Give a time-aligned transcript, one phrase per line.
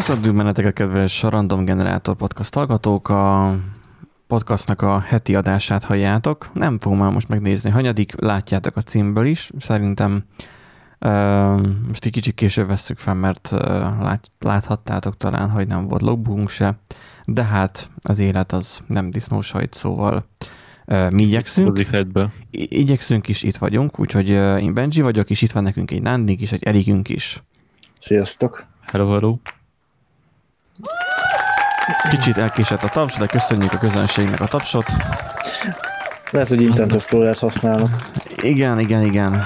[0.00, 3.08] Köszöntünk benneteket, kedves Random Generator podcast hallgatók.
[3.08, 3.54] A
[4.26, 6.50] podcastnak a heti adását halljátok.
[6.52, 9.50] Nem fogom már most megnézni, hanyadik, látjátok a címből is.
[9.58, 10.24] Szerintem
[11.00, 11.10] uh,
[11.86, 13.60] most egy kicsit később veszük fel, mert uh,
[14.00, 16.78] lát, láthattátok talán, hogy nem volt logbookunk se,
[17.24, 20.26] de hát az élet az nem disznósajt, szóval
[20.86, 21.86] uh, mi igyekszünk.
[22.50, 26.40] Igyekszünk is, itt vagyunk, úgyhogy uh, én Benji vagyok, és itt van nekünk egy Nándik
[26.40, 27.42] is, egy Erikünk is.
[27.98, 28.66] Sziasztok!
[28.80, 29.36] Hello, hello!
[32.10, 34.86] Kicsit elkésett a taps, de köszönjük a közönségnek a tapsot.
[36.30, 38.06] Lehet, hogy Internet Explorer-t használnak.
[38.36, 39.42] Igen, igen, igen.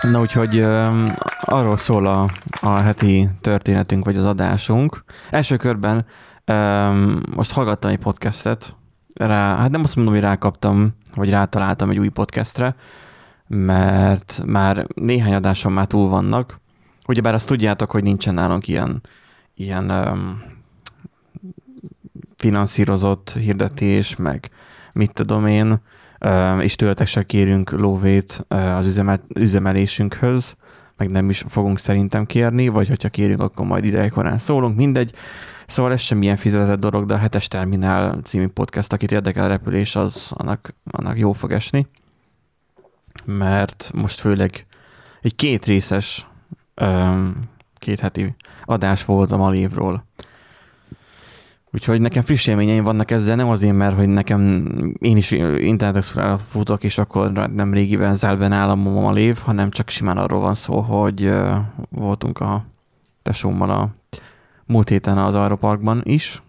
[0.00, 1.04] Na úgyhogy um,
[1.40, 5.04] arról szól a, a heti történetünk, vagy az adásunk.
[5.30, 6.06] Első körben
[6.46, 8.76] um, most hallgattam egy podcastet,
[9.14, 12.74] rá, hát nem azt mondom, hogy rákaptam, vagy rátaláltam egy új podcastre,
[13.46, 16.60] mert már néhány adáson már túl vannak.
[17.06, 19.02] Ugyebár azt tudjátok, hogy nincsen nálunk ilyen,
[19.56, 20.42] ilyen um,
[22.36, 24.50] finanszírozott hirdetés, meg
[24.92, 25.80] mit tudom én,
[26.60, 30.56] és tőletek se kérünk lóvét az üzemel, üzemelésünkhöz,
[30.96, 35.12] meg nem is fogunk szerintem kérni, vagy hogyha kérünk, akkor majd idejekorán szólunk, mindegy.
[35.66, 39.48] Szóval ez sem ilyen fizetett dolog, de a hetes terminál című podcast, akit érdekel a
[39.48, 41.86] repülés, az annak, annak jó fog esni.
[43.24, 44.66] Mert most főleg
[45.20, 46.26] egy két részes,
[47.86, 48.34] két heti
[48.64, 50.04] adás volt a Malévról.
[51.72, 54.42] Úgyhogy nekem friss élményeim vannak ezzel, nem azért, mert hogy nekem
[54.98, 59.88] én is Internet explorer futok, és akkor nem régiben zárt be a lév, hanem csak
[59.88, 61.32] simán arról van szó, hogy
[61.88, 62.64] voltunk a
[63.22, 63.94] tesómmal a
[64.64, 66.42] múlt héten az Aeroparkban is.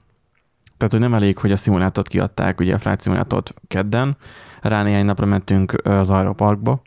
[0.78, 4.18] Tehát, hogy nem elég, hogy a szimulátort kiadták, ugye a flight szimulátort kedden,
[4.62, 6.82] rá néhány napra mentünk az Aeroparkba,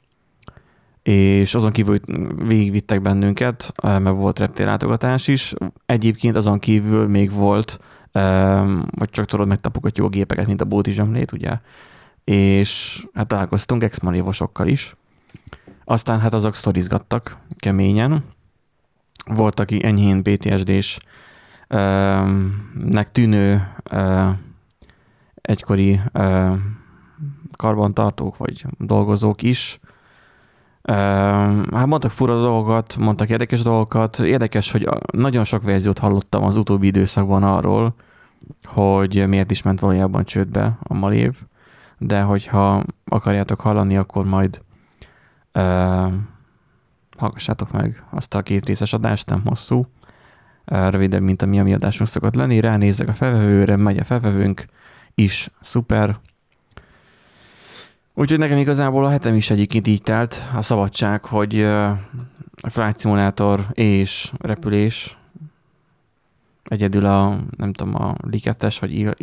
[1.03, 1.99] és azon kívül
[2.47, 5.55] végigvittek bennünket, mert volt reptélátogatás is.
[5.87, 7.81] Egyébként azon kívül még volt
[8.91, 11.59] vagy csak tudod, megtapogatjuk a gépeket, mint a bóti zsemlét, ugye?
[12.25, 13.99] És hát találkoztunk ex
[14.65, 14.95] is.
[15.85, 18.25] Aztán hát azok sztorizgattak keményen.
[19.25, 20.99] Volt, aki enyhén BTSD-s
[22.75, 23.73] nek tűnő
[25.35, 26.01] egykori
[27.57, 29.81] karbantartók vagy dolgozók is.
[30.83, 34.19] Hát mondtak fura dolgokat, mondtak érdekes dolgokat.
[34.19, 37.95] Érdekes, hogy nagyon sok verziót hallottam az utóbbi időszakban arról,
[38.65, 41.37] hogy miért is ment valójában csődbe a Malév,
[41.99, 44.63] de hogyha akarjátok hallani, akkor majd
[45.55, 46.13] uh,
[47.17, 49.87] hallgassátok meg azt a két részes adást, nem hosszú,
[50.67, 54.05] uh, rövidebb, mint a mi a mi adásunk szokott lenni, ránézek a felvevőre, megy a
[54.05, 54.65] felvevőnk
[55.15, 56.17] is, szuper.
[58.21, 61.99] Úgyhogy nekem igazából a hetem is egyébként így telt, a szabadság, hogy a
[62.71, 65.19] flight simulator és repülés
[66.63, 69.17] Egyedül a, nem tudom, a Liketes, vagy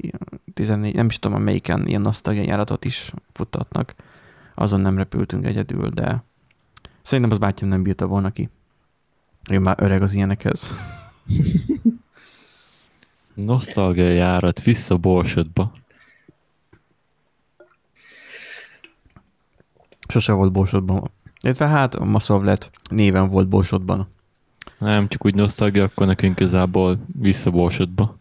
[0.53, 3.95] 14, nem is tudom, melyiken ilyen nosztalgia járatot is futtatnak.
[4.55, 6.23] Azon nem repültünk egyedül, de
[7.01, 8.49] szerintem az bátyám nem bírta volna ki.
[9.49, 10.71] Ő már öreg az ilyenekhez.
[13.33, 15.71] Nosztalgia járat vissza Borsodba.
[20.07, 21.11] Sose volt Borsodban.
[21.41, 24.07] Illetve hát a Maszovlet néven volt Borsodban.
[24.77, 28.17] Nem, csak úgy nosztalgia, akkor nekünk igazából vissza Borsodba.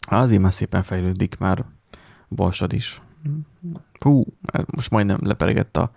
[0.00, 1.64] Azért már szépen fejlődik már
[2.28, 3.00] Borsod is.
[4.00, 4.24] Hú,
[4.66, 5.90] most majdnem leperegett a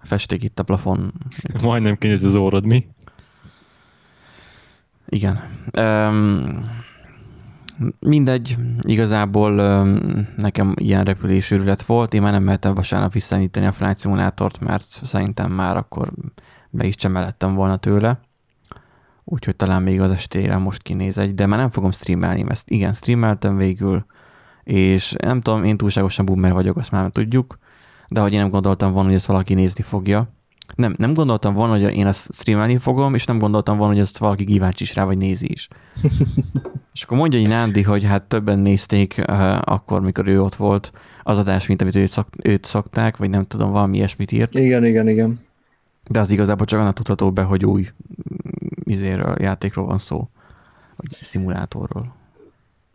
[0.00, 1.12] festék itt a plafon.
[1.62, 2.86] Majdnem kinéz az órod, mi?
[5.08, 5.42] Igen.
[5.78, 6.84] Um,
[8.00, 9.50] mindegy, igazából
[10.36, 15.52] nekem ilyen repülésőrület volt, én már nem mehetem vasárnap visszanyítani a Flight Simulátort, mert szerintem
[15.52, 16.12] már akkor
[16.70, 18.20] be is csemelettem volna tőle
[19.28, 22.92] úgyhogy talán még az estére most kinéz egy, de már nem fogom streamelni, mert igen,
[22.92, 24.06] streameltem végül,
[24.62, 27.58] és nem tudom, én túlságosan boomer vagyok, azt már tudjuk,
[28.08, 30.28] de hogy én nem gondoltam volna, hogy ezt valaki nézni fogja.
[30.74, 34.18] Nem, nem gondoltam volna, hogy én ezt streamelni fogom, és nem gondoltam volna, hogy ezt
[34.18, 35.68] valaki kíváncsi is rá, vagy nézi is.
[36.94, 40.92] és akkor mondja egy Nándi, hogy hát többen nézték uh, akkor, mikor ő ott volt
[41.22, 44.54] az adás, mint amit őt, szok, őt szokták, vagy nem tudom, valami ilyesmit írt.
[44.54, 45.40] Igen, igen, igen.
[46.08, 47.88] De az igazából csak annak tudható be, hogy új
[48.84, 50.28] izéről, játékról van szó,
[50.96, 52.14] vagy szimulátorról.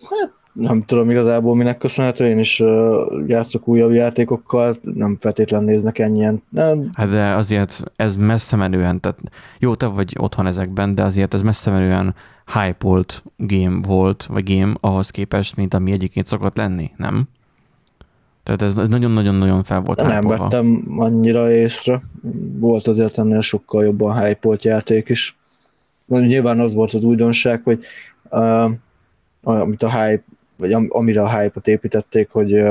[0.09, 2.69] Hát nem tudom igazából minek köszönhető, én is uh,
[3.27, 6.43] játszok újabb játékokkal, nem feltétlenül néznek ennyien.
[6.49, 6.89] Nem.
[6.93, 9.19] Hát de azért ez messze menően, tehát
[9.59, 12.15] jó, te vagy otthon ezekben, de azért ez messze menően
[12.53, 13.05] hype
[13.37, 17.27] game volt, vagy game ahhoz képest, mint ami egyébként szokott lenni, nem?
[18.43, 22.01] Tehát ez, ez nagyon-nagyon-nagyon fel volt Nem vettem annyira észre.
[22.59, 25.35] Volt azért ennél sokkal jobban hype játék is
[26.19, 27.83] nyilván az volt az újdonság, hogy
[28.29, 28.71] uh,
[29.41, 30.23] amit a hype,
[30.61, 32.63] vagy am, amire a hype-ot építették, hogy,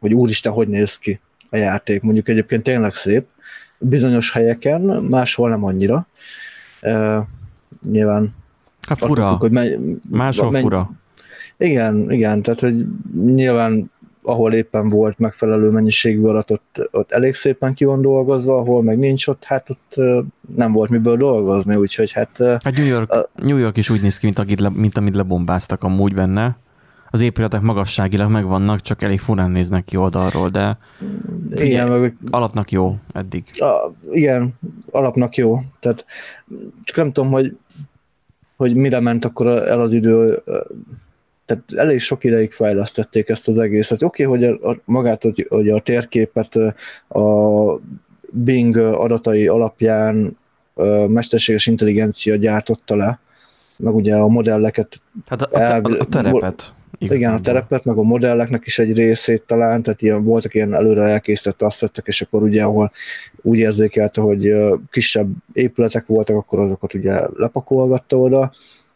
[0.00, 2.02] hogy úristen, hogy néz ki a játék.
[2.02, 3.26] Mondjuk egyébként tényleg szép,
[3.78, 6.06] bizonyos helyeken, máshol nem annyira.
[6.82, 7.18] Uh,
[7.90, 8.34] nyilván
[8.88, 9.28] Hát fura.
[9.28, 9.76] Függ, hogy menj,
[10.10, 10.90] Máshol menj, fura.
[11.56, 12.86] Igen, igen, tehát hogy
[13.24, 13.90] nyilván
[14.24, 18.98] ahol éppen volt megfelelő mennyiségű adat, ott, ott elég szépen ki van dolgozva, ahol meg
[18.98, 19.94] nincs ott, hát ott
[20.56, 22.36] nem volt miből dolgozni, úgyhogy hát...
[22.38, 25.82] Hát New York, a, New York is úgy néz ki, mint, le, mint amit lebombáztak
[25.82, 26.56] amúgy benne.
[27.14, 30.78] Az épületek magasságilag megvannak, csak elég furán néznek ki oldalról, de
[31.50, 33.44] figyelj, igen, meg, alapnak jó eddig.
[33.54, 34.58] A, igen,
[34.90, 35.62] alapnak jó.
[35.80, 36.06] Tehát
[36.84, 37.56] csak nem tudom, hogy
[38.56, 40.42] hogy mire ment akkor el az idő,
[41.44, 44.02] tehát elég sok ideig fejlesztették ezt az egészet.
[44.02, 46.54] Oké, okay, hogy a, a, magát, hogy, hogy a térképet
[47.08, 47.22] a
[48.30, 50.36] Bing adatai alapján
[51.08, 53.20] mesterséges intelligencia gyártotta le,
[53.76, 55.00] meg ugye a modelleket...
[55.26, 56.74] Hát a, a, el, a, a terepet.
[57.02, 57.16] Igazából.
[57.16, 61.02] Igen, a terepet, meg a modelleknek is egy részét talán, tehát ilyen, voltak ilyen előre
[61.02, 62.92] elkészített asszettek, és akkor ugye, ahol
[63.42, 64.54] úgy érzékelte, hogy
[64.90, 68.52] kisebb épületek voltak, akkor azokat ugye lepakolgatta oda,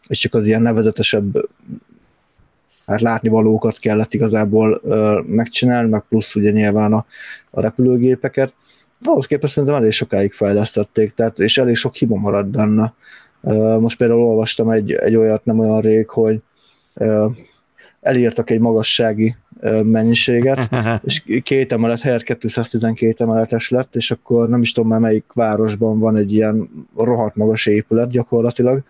[0.08, 1.48] és csak az ilyen nevezetesebb
[2.86, 7.06] hát látnivalókat kellett igazából uh, megcsinálni, meg plusz ugye nyilván a,
[7.50, 8.54] a repülőgépeket.
[9.00, 12.94] Ahhoz képest szerintem elég sokáig fejlesztették, tehát, és elég sok hiba maradt benne.
[13.78, 16.40] Most például olvastam egy, egy olyat nem olyan rég, hogy
[18.06, 19.36] elírtak egy magassági
[19.82, 20.68] mennyiséget,
[21.06, 25.98] és két emelet helyett 212 emeletes lett, és akkor nem is tudom már melyik városban
[25.98, 28.82] van egy ilyen rohadt magas épület gyakorlatilag,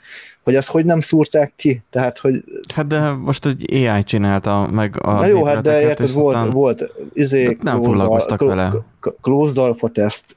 [0.43, 1.83] hogy ezt hogy nem szúrták ki?
[1.91, 2.45] Tehát, hogy...
[2.75, 6.53] Hát de most egy AI csinálta meg a Na jó, hát de érted, volt, aztán...
[6.53, 8.73] volt izé, nem foglalkoztak vele.
[9.21, 10.37] Closed alpha test,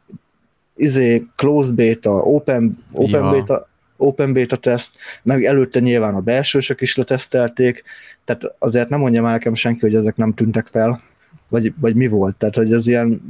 [0.76, 3.31] izé, closed beta, open, open ja.
[3.31, 3.68] beta,
[4.00, 7.84] open beta teszt, meg előtte nyilván a belsősök is letesztelték,
[8.25, 11.01] tehát azért nem mondja már nekem senki, hogy ezek nem tűntek fel,
[11.50, 13.22] vagy, vagy mi volt, tehát hogy az ilyen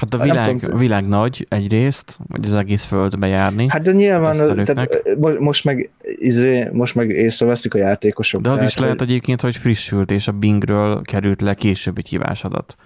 [0.00, 3.66] Hát a világ, tudom, világ nagy egyrészt, vagy az egész földbe járni.
[3.68, 5.02] Hát de nyilván, tehát
[5.38, 8.40] most meg, izé, most meg észreveszik a játékosok.
[8.40, 9.08] De az tehát, is lehet hogy...
[9.08, 12.76] egyébként, hogy frissült, és a Bingről került le később egy hívásadat.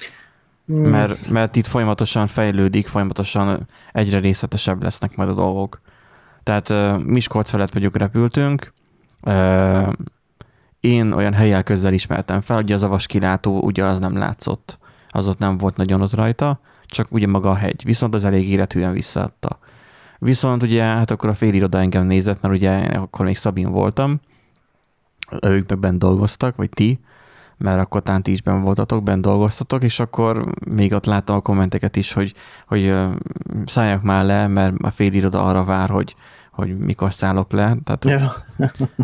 [0.66, 0.82] Hmm.
[0.82, 5.80] Mert, mert itt folyamatosan fejlődik, folyamatosan egyre részletesebb lesznek majd a dolgok.
[6.44, 8.72] Tehát uh, Miskolc felett mondjuk repültünk,
[9.22, 9.92] uh,
[10.80, 15.28] én olyan helyel közel ismertem fel, hogy az a vaskilátó ugye az nem látszott, az
[15.28, 18.92] ott nem volt nagyon ott rajta, csak ugye maga a hegy, viszont az elég életűen
[18.92, 19.58] visszaadta.
[20.18, 24.20] Viszont ugye, hát akkor a fél iroda engem nézett, mert ugye akkor még Szabin voltam,
[25.42, 27.00] ők meg bent dolgoztak, vagy ti,
[27.64, 31.40] mert akkor talán ti is ben voltatok, bent dolgoztatok, és akkor még ott láttam a
[31.40, 32.34] kommenteket is, hogy,
[32.66, 32.94] hogy
[33.66, 36.16] szállják már le, mert a fél iroda arra vár, hogy,
[36.50, 38.32] hogy mikor szállok le, tehát ja.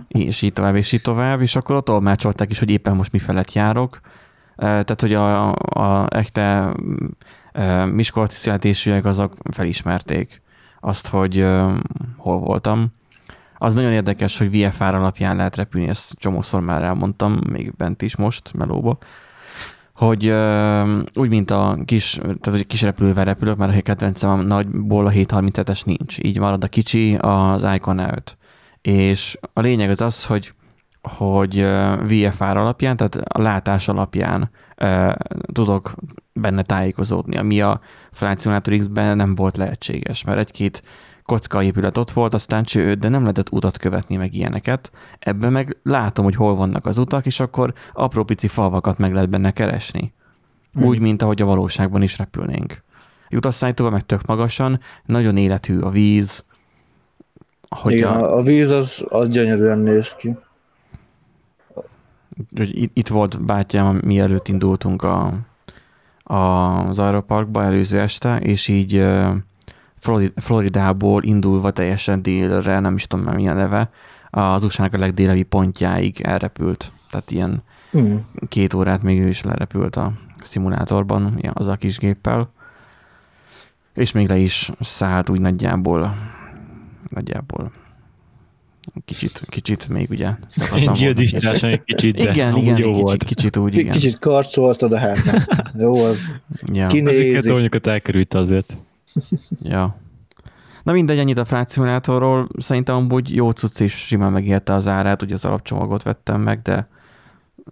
[0.09, 3.19] és így tovább, és így tovább, és akkor ott tolmácsolták is, hogy éppen most mi
[3.19, 4.01] felett járok,
[4.57, 6.75] tehát, hogy a, a echte
[7.93, 10.43] Miskolci születésűek azok felismerték
[10.81, 11.47] azt, hogy
[12.17, 12.91] hol voltam.
[13.63, 18.17] Az nagyon érdekes, hogy VFR alapján lehet repülni, ezt csomószor már elmondtam, még bent is
[18.17, 18.99] most, melóba,
[19.95, 20.35] hogy
[21.15, 25.11] úgy, mint a kis, tehát hogy kis repülővel repülök, mert a kedvencem a nagyból a
[25.11, 26.19] 737-es nincs.
[26.19, 28.37] Így marad a kicsi, az Icon 5.
[28.83, 30.55] És a lényeg az az, hogy
[31.03, 31.67] hogy
[32.07, 34.51] VFR alapján, tehát a látás alapján
[35.53, 35.95] tudok
[36.33, 37.81] benne tájékozódni, ami a
[38.13, 40.83] Flight Simulator X-ben nem volt lehetséges, mert egy-két
[41.31, 44.93] kocka épület ott volt, aztán cső, de nem lehetett utat követni meg ilyeneket.
[45.19, 49.29] Ebben meg látom, hogy hol vannak az utak, és akkor apró pici falvakat meg lehet
[49.29, 50.13] benne keresni.
[50.73, 50.85] Hmm.
[50.85, 52.83] Úgy, mint ahogy a valóságban is repülnénk.
[53.29, 56.45] Jutasztálytóval meg tök magasan, nagyon életű a víz.
[57.69, 60.37] Hogy Igen, a, a víz az, az gyönyörűen néz ki
[62.57, 65.35] hogy itt volt bátyám, mielőtt indultunk a,
[66.23, 66.37] a,
[66.89, 69.05] az aeroparkba előző este, és így
[70.37, 73.91] Floridából indulva teljesen délre, nem is tudom már milyen neve,
[74.31, 76.93] az usa a legdélebbi pontjáig elrepült.
[77.11, 77.63] Tehát ilyen
[77.99, 78.15] mm.
[78.49, 82.53] két órát még ő is lerepült a szimulátorban, az a kis géppel.
[83.95, 86.15] És még le is szállt úgy nagyjából,
[87.09, 87.73] nagyjából
[89.05, 90.95] kicsit, kicsit még ugye szakadtam
[91.61, 93.25] egy kicsit, de igen, igen, jó kicsit, volt.
[93.25, 93.93] kicsit úgy, igen.
[93.93, 95.19] Kicsit karcoltad a hát
[95.79, 96.19] Jó, az
[96.73, 96.87] ja.
[96.87, 97.29] kinézi.
[97.29, 98.77] Ezeket dolgokat elkerült azért.
[99.75, 99.97] ja.
[100.83, 102.49] Na mindegy, ennyit a Simulatorról.
[102.59, 106.89] Szerintem amúgy jó cucc is simán megérte az árát, ugye az alapcsomagot vettem meg, de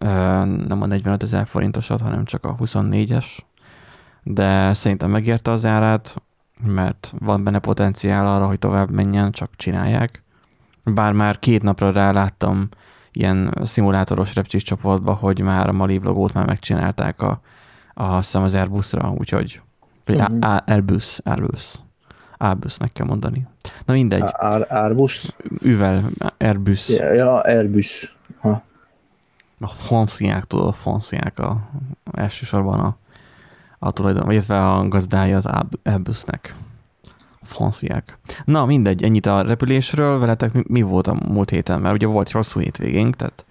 [0.00, 0.08] uh,
[0.44, 3.26] nem a 45 ezer forintosat, hanem csak a 24-es.
[4.22, 6.22] De szerintem megérte az árát,
[6.66, 10.22] mert van benne potenciál arra, hogy tovább menjen, csak csinálják
[10.84, 12.68] Bár már két napra rá láttam
[13.12, 17.40] ilyen szimulátoros repcsis csoportba, hogy már a Mali logót már megcsinálták a,
[17.94, 19.60] a azt hiszem az Airbusra, úgyhogy
[20.08, 20.56] vagy Mhm.
[20.66, 21.74] Airbus, Airbus.
[22.36, 23.46] Airbusnek kell mondani.
[23.84, 24.24] Na mindegy,
[24.68, 25.30] Arbus?
[25.62, 26.04] üvel,
[26.38, 26.88] Airbus.
[26.88, 28.16] Ja, ja, Airbus.
[28.40, 28.62] Ha.
[29.60, 31.60] A franciák, tudod, a franciák a,
[32.12, 32.96] elsősorban a,
[33.78, 35.48] a tulajdon, illetve a gazdája az
[35.82, 36.54] Airbusnek.
[37.40, 38.18] A franciák.
[38.44, 42.30] Na mindegy, ennyit a repülésről, veletek mi, mi volt a múlt héten, mert ugye volt
[42.30, 43.44] hosszú hétvégénk, tehát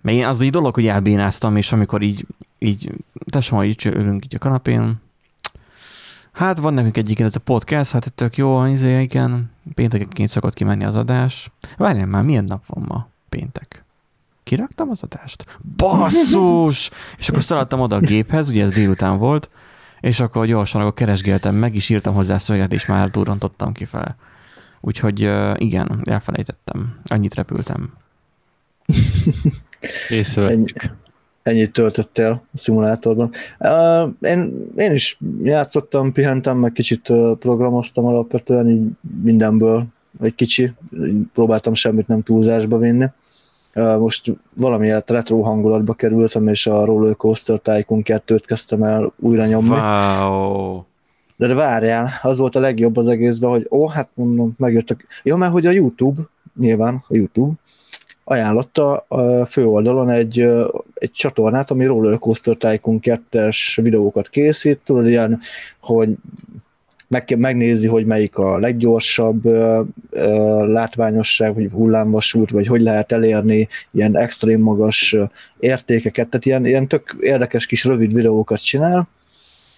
[0.00, 2.26] mert én az egy dolog, hogy elbénáztam, és amikor így,
[2.58, 2.92] így
[3.30, 5.02] tesóm, így ülünk így a kanapén,
[6.34, 10.84] hát van nekünk egyik ez a podcast, hát tök jó, izé, igen, péntekenként szokott kimenni
[10.84, 11.50] az adás.
[11.76, 13.08] Várjál már, milyen nap van ma?
[13.28, 13.84] Péntek.
[14.42, 15.44] Kiraktam az adást?
[15.76, 16.90] Basszus!
[17.18, 19.50] És akkor szaladtam oda a géphez, ugye ez délután volt,
[20.00, 24.16] és akkor gyorsan akkor keresgéltem, meg is írtam hozzá szöveget, és már durrantottam kifele.
[24.80, 25.20] Úgyhogy
[25.56, 26.98] igen, elfelejtettem.
[27.04, 27.92] Annyit repültem.
[30.08, 31.02] Észrevettük.
[31.44, 33.30] Ennyit töltöttél a szimulátorban.
[33.58, 38.82] Uh, én, én is játszottam, pihentem, meg kicsit programoztam alapvetően, így
[39.22, 39.86] mindenből
[40.20, 40.72] egy kicsi,
[41.32, 43.06] próbáltam semmit nem túlzásba vinni.
[43.74, 49.46] Uh, most valamiért retro hangulatba kerültem, és a Roller Coaster Tycoon 2-t kezdtem el újra
[49.46, 49.68] nyomni.
[49.68, 50.82] Wow!
[51.36, 55.06] De, de várjál, az volt a legjobb az egészben, hogy ó, hát mondom, megjöttek.
[55.22, 56.20] Jó, mert hogy a YouTube,
[56.58, 57.52] nyilván a YouTube,
[58.24, 60.40] ajánlotta a főoldalon egy,
[60.94, 65.40] egy csatornát, ami Roller Coaster Tycoon 2-es videókat készít, tudod, ilyen,
[65.80, 66.08] hogy
[67.08, 73.68] meg, megnézi, hogy melyik a leggyorsabb ö, ö, látványosság, vagy hullámvasút, vagy hogy lehet elérni
[73.90, 75.16] ilyen extrém magas
[75.58, 79.08] értékeket, tehát ilyen, ilyen tök érdekes kis rövid videókat csinál,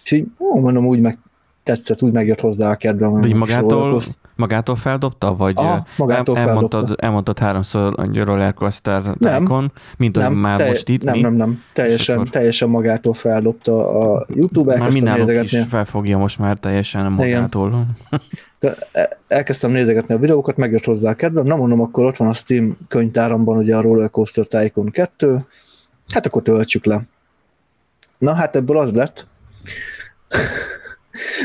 [0.03, 1.17] és így, ó, mondom, úgy meg
[1.63, 3.21] tetszett, úgy megjött hozzá a kedvem.
[3.21, 4.26] De így magától, rollercoaster.
[4.37, 7.05] Magától feldobta, vagy Aha, magától el, elmondtad, feldobta.
[7.05, 11.21] elmondtad háromszor a rollercoaster tájkon, mint Nem, ahogy már telj- most itt nem, mi?
[11.21, 16.57] nem, nem, teljesen, akkor- teljesen magától feldobta a YouTube, Már mindennel is felfogja most már
[16.57, 17.85] teljesen magától.
[19.27, 22.77] elkezdtem nézegetni a videókat, megjött hozzá a kedvem, na mondom, akkor ott van a Steam
[22.87, 25.45] könyvtáramban ugye a Roller Coaster Tycoon 2,
[26.13, 27.01] hát akkor töltsük le.
[28.17, 29.25] Na hát ebből az lett,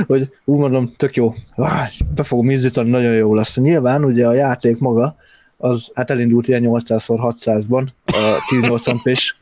[0.06, 3.56] hogy úgy mondom, tök jó, Ah, be fogom izzítani, nagyon jó lesz.
[3.56, 5.16] Nyilván ugye a játék maga,
[5.56, 9.34] az hát elindult ilyen 800x600-ban, a 1080p-s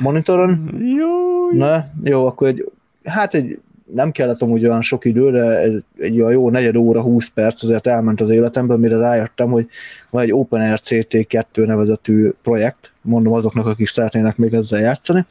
[0.00, 1.58] monitoron, Jó.
[1.58, 2.70] Na, jó, akkor egy,
[3.04, 3.60] hát egy,
[3.92, 7.86] nem kellett amúgy olyan sok időre, egy, egy olyan jó negyed óra, 20 perc azért
[7.86, 9.66] elment az életemben, mire rájöttem, hogy
[10.10, 15.26] van egy OpenAir CT2 nevezetű projekt, mondom azoknak, akik szeretnének még ezzel játszani.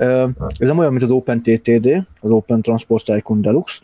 [0.00, 3.80] Ez nem olyan, mint az OpenTTD, az Open Transport Tycoon Deluxe,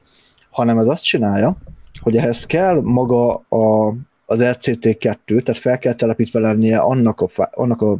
[0.50, 1.56] hanem ez azt csinálja,
[2.00, 3.88] hogy ehhez kell maga a,
[4.26, 7.98] az RCT2, tehát fel kell telepítve lennie annak a, annak a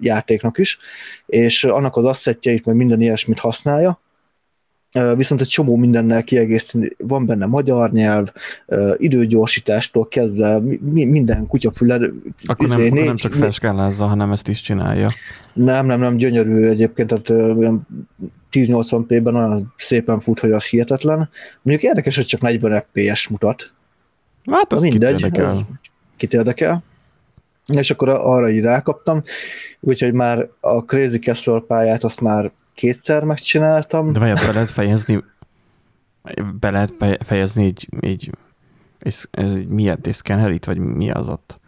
[0.00, 0.78] játéknak is,
[1.26, 4.00] és annak az asszetjeit, meg minden ilyesmit használja,
[5.16, 8.32] viszont egy csomó mindennel kiegészíteni, van benne magyar nyelv,
[8.96, 11.94] időgyorsítástól kezdve mi- mi- minden kutyafüle.
[12.46, 15.10] Akkor nem, izé, akkor nem négy- csak felskálázza, hanem ezt is csinálja.
[15.52, 17.86] nem, nem, nem, gyönyörű egyébként, tehát ö, olyan
[18.52, 21.28] 1080p-ben olyan szépen fut, hogy az hihetetlen.
[21.62, 23.72] Mondjuk érdekes, hogy csak 40 FPS mutat,
[24.50, 25.50] Hát az mindegy, mindegy, érdekel.
[25.50, 25.60] az
[26.16, 26.82] kit érdekel.
[27.74, 29.22] És akkor arra így rákaptam,
[29.80, 34.12] úgyhogy már a Crazy Castle pályát azt már kétszer megcsináltam.
[34.12, 35.24] De vajon be lehet fejezni,
[36.60, 38.30] be lehet fe- fejezni így, így
[38.98, 41.60] ez, ez így miért, és szkennelit, vagy mi az ott?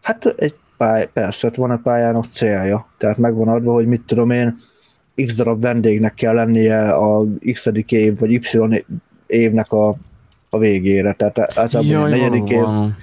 [0.00, 4.30] Hát egy pály, persze, hát van a pályának célja, tehát megvan adva, hogy mit tudom
[4.30, 4.56] én,
[5.14, 8.84] x darab vendégnek kell lennie a x év, vagy y
[9.26, 9.96] évnek a,
[10.50, 12.58] a végére, tehát általában a negyedik év.
[12.58, 12.96] valóban.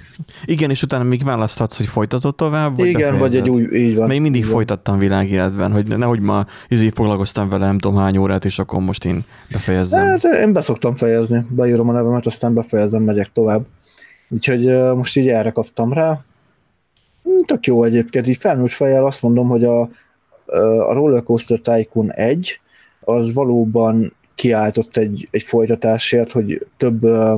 [0.44, 4.08] Igen, és utána még választhatsz, hogy folytatod tovább, vagy Igen, vagy egy új, így van.
[4.08, 4.50] Még mindig van.
[4.52, 9.04] folytattam világéletben, hogy nehogy ma izé foglalkoztam vele nem tudom hány órát, és akkor most
[9.04, 10.00] én befejezzem.
[10.04, 13.66] Hát én beszoktam fejezni, beírom a nevemet, aztán befejezem, megyek tovább.
[14.28, 16.24] Úgyhogy most így erre kaptam rá.
[17.22, 19.80] Hm, Tök jó egyébként, így felnőtt fejjel azt mondom, hogy a,
[20.86, 22.60] a Roller Coaster Tycoon 1
[23.00, 27.36] az valóban kiáltott egy, egy folytatásért, hogy több ö,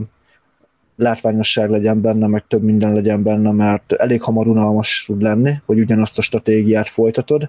[0.97, 5.79] látványosság legyen benne, meg több minden legyen benne, mert elég hamar unalmas tud lenni, hogy
[5.79, 7.49] ugyanazt a stratégiát folytatod.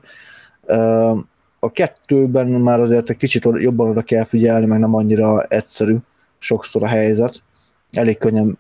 [0.66, 1.18] Ö,
[1.60, 5.96] a kettőben már azért egy kicsit jobban oda kell figyelni, meg nem annyira egyszerű
[6.38, 7.44] sokszor a helyzet.
[7.92, 8.58] Elég könnyen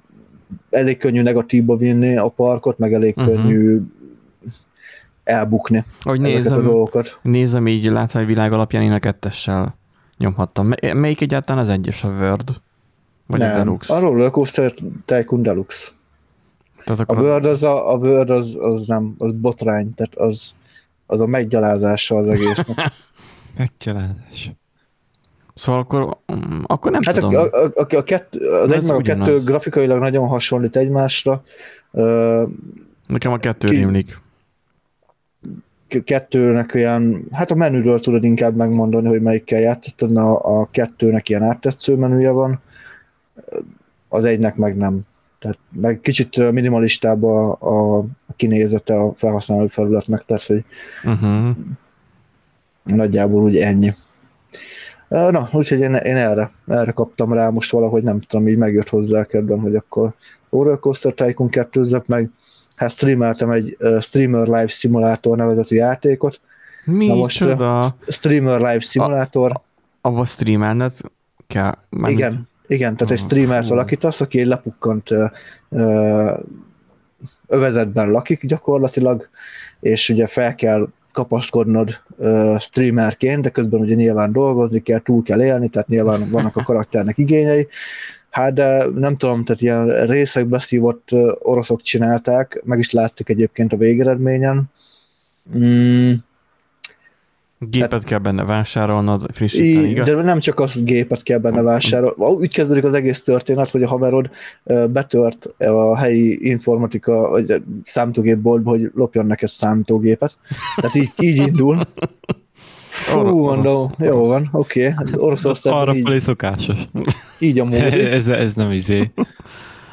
[0.69, 3.33] elég könnyű negatívba vinni a parkot, meg elég uh-huh.
[3.33, 3.81] könnyű
[5.24, 7.19] elbukni Ahogy ezeket a nézem, dolgokat.
[7.21, 9.79] nézem így látványvilág alapján én a kettessel
[10.21, 10.67] nyomhattam.
[10.67, 12.49] Me- Melyik egyáltalán az egyes a Word?
[13.27, 13.93] Vagy a Nem, Deluxe?
[13.95, 14.73] a Roller Coaster
[15.05, 15.87] Tycoon Deluxe.
[16.85, 20.53] Tehát A Word az, a, a Word az, az nem, az botrány, tehát az,
[21.05, 22.67] az a meggyalázása az egésznek.
[23.57, 24.51] Megcsaládás.
[25.53, 26.17] Szóval akkor,
[26.63, 27.35] akkor nem Hát a, tudom.
[27.35, 31.43] a, a, a, a kettő, az egy meg a kettő grafikailag nagyon hasonlít egymásra.
[33.07, 34.19] Nekem a kettő ki- rémlik.
[36.03, 41.29] Kettőnek olyan, hát a menüről tudod inkább megmondani, hogy melyikkel játszottad, mert a, a kettőnek
[41.29, 42.62] ilyen áttetsző menüje van,
[44.10, 45.01] az egynek meg nem.
[45.39, 50.65] Tehát meg kicsit minimalistább a, a, a kinézete a felhasználó felületnek, tehát hogy
[51.03, 51.55] Uh-huh.
[52.83, 53.93] nagyjából úgy ennyi.
[55.07, 59.24] Na, úgyhogy én, én erre, erre kaptam rá most valahogy, nem tudom, így megjött hozzá
[59.24, 60.13] kedvem, hogy akkor
[60.50, 62.29] Rollercoaster Tycoon 2 meg
[62.81, 66.39] hát streameltem egy Streamer Live Simulator nevezetű játékot,
[66.85, 67.85] Mi Na most, csoda?
[68.07, 69.51] Streamer Live Simulator,
[70.01, 70.91] Abba streamelned
[71.47, 71.77] kell?
[71.89, 73.73] Mármint- igen, igen, tehát egy Ah, streamert fú.
[73.73, 75.11] alakítasz, aki egy lepukkant
[75.69, 76.35] ö,
[77.47, 79.29] övezetben lakik gyakorlatilag,
[79.79, 85.41] és ugye fel kell kapaszkodnod ö, streamerként, de közben ugye nyilván dolgozni kell, túl kell
[85.43, 87.67] élni, tehát nyilván vannak a karakternek igényei.
[88.31, 91.09] Hát de nem tudom, tehát ilyen részekbe szívott
[91.39, 94.63] oroszok csinálták, meg is látszik egyébként a végeredményen.
[95.57, 96.13] Mm,
[97.69, 100.07] Gépet kell benne vásárolnod, frissíteni, igaz?
[100.07, 102.15] de nem csak az gépet kell benne vásárolni.
[102.35, 104.29] Úgy kezdődik az egész történet, hogy a haverod
[104.89, 110.38] betört a helyi informatika, vagy számítógépboltba, hogy lopjon neked számítógépet.
[110.75, 111.79] Tehát így, így indul.
[113.11, 114.87] Fú, mondom, orosz- jó van, oké.
[114.87, 115.13] Okay.
[115.17, 116.77] Oroszországban Arra felé szokásos.
[117.39, 117.99] így a módi.
[118.17, 119.11] ez, ez nem izé.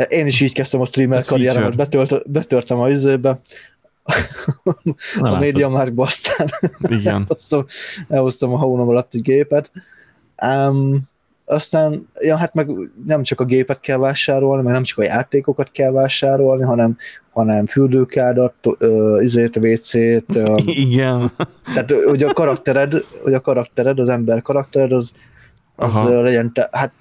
[0.08, 3.40] Én is így kezdtem a streamer karrieremet, betölt, betörtem a izébe,
[4.04, 4.72] Na,
[5.20, 5.40] a látod.
[5.40, 6.48] média márkba, aztán
[6.88, 7.14] Igen.
[7.28, 7.66] elhoztam,
[8.08, 9.70] elhoztam a hónom alatt egy gépet.
[10.42, 11.07] Um,
[11.48, 12.70] aztán, ja, hát meg
[13.06, 16.96] nem csak a gépet kell vásárolni, meg nem csak a játékokat kell vásárolni, hanem,
[17.30, 20.38] hanem fürdőkádat, ö, izét, WC-t,
[20.84, 21.30] Igen.
[21.74, 25.12] tehát hogy a karaktered, hogy a karaktered, az ember karaktered, az,
[25.76, 26.20] az Aha.
[26.22, 26.92] legyen, te, hát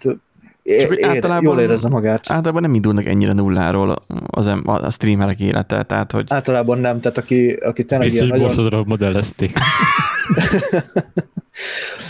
[0.82, 2.26] Csak ér, általában- jól érezze magát.
[2.32, 3.96] Általában nem indulnak ennyire nulláról
[4.28, 8.42] az em- a streamerek élete, tehát hogy Általában nem, tehát aki, aki tényleg Biztos, ilyen
[8.42, 9.52] hogy nagyon, modellezték.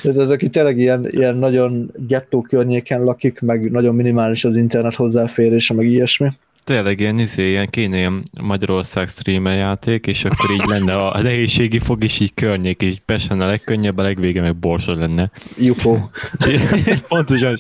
[0.02, 5.74] Tehát aki tényleg ilyen, ilyen nagyon gettó környéken lakik, meg nagyon minimális az internet hozzáférése,
[5.74, 6.30] meg ilyesmi.
[6.68, 11.80] Tényleg ilyen, izé, ilyen kéne ilyen Magyarország streamer játék, és akkor így lenne a nehézségi
[11.80, 15.32] fog, és így környék, és Pesten a legkönnyebb, a legvége meg borsod lenne.
[15.58, 16.10] Jupó.
[17.08, 17.58] Pontosan.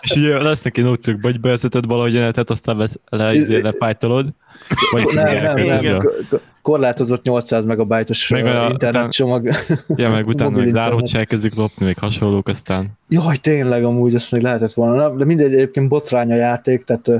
[0.00, 4.28] és ugye lesznek ilyen opciók, vagy bevezeted valahogy jelenetet, aztán vesz, le, izé, lepájtolod,
[4.90, 9.48] vagy Nem, nem, nem, k- korlátozott 800 megabájtos Meg a- internetcsomag.
[9.96, 11.08] Ja, meg utána meg internet.
[11.08, 14.94] se elkezdjük lopni, még hasonlók, aztán Jaj, tényleg amúgy azt még lehetett volna.
[14.94, 17.10] Na, De mindegy, egyébként botrány a játék, tehát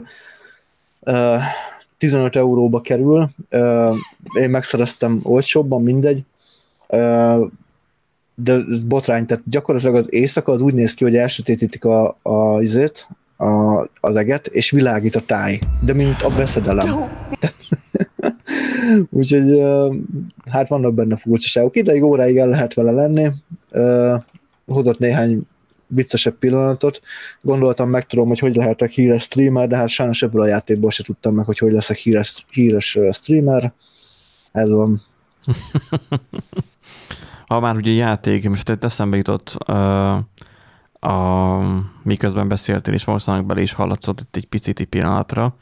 [1.99, 3.29] 15 euróba kerül.
[4.33, 6.23] Én megszereztem olcsóbban, mindegy.
[8.35, 12.63] De ez botrány, tehát gyakorlatilag az éjszaka az úgy néz ki, hogy elsötétítik a, a
[12.63, 15.59] izét, a, az eget, és világít a táj.
[15.81, 16.89] De mint a veszedelem.
[19.11, 19.63] Úgyhogy
[20.51, 21.77] hát vannak benne furcsaságok.
[21.77, 23.31] Ideig óráig el lehet vele lenni.
[24.67, 25.47] Hozott néhány
[25.89, 27.01] viccesebb pillanatot.
[27.41, 31.35] Gondoltam, megtudom, hogy hogy lehetek híres streamer, de hát sajnos ebből a játékból se tudtam
[31.35, 33.73] meg, hogy hogy leszek híres, híres streamer.
[34.53, 35.03] Ez van.
[37.49, 40.17] ha már ugye játék, most itt eszembe jutott uh,
[41.11, 41.59] a,
[42.03, 45.57] miközben beszéltél, és valószínűleg bele is hallatszott itt egy picit pillanatra,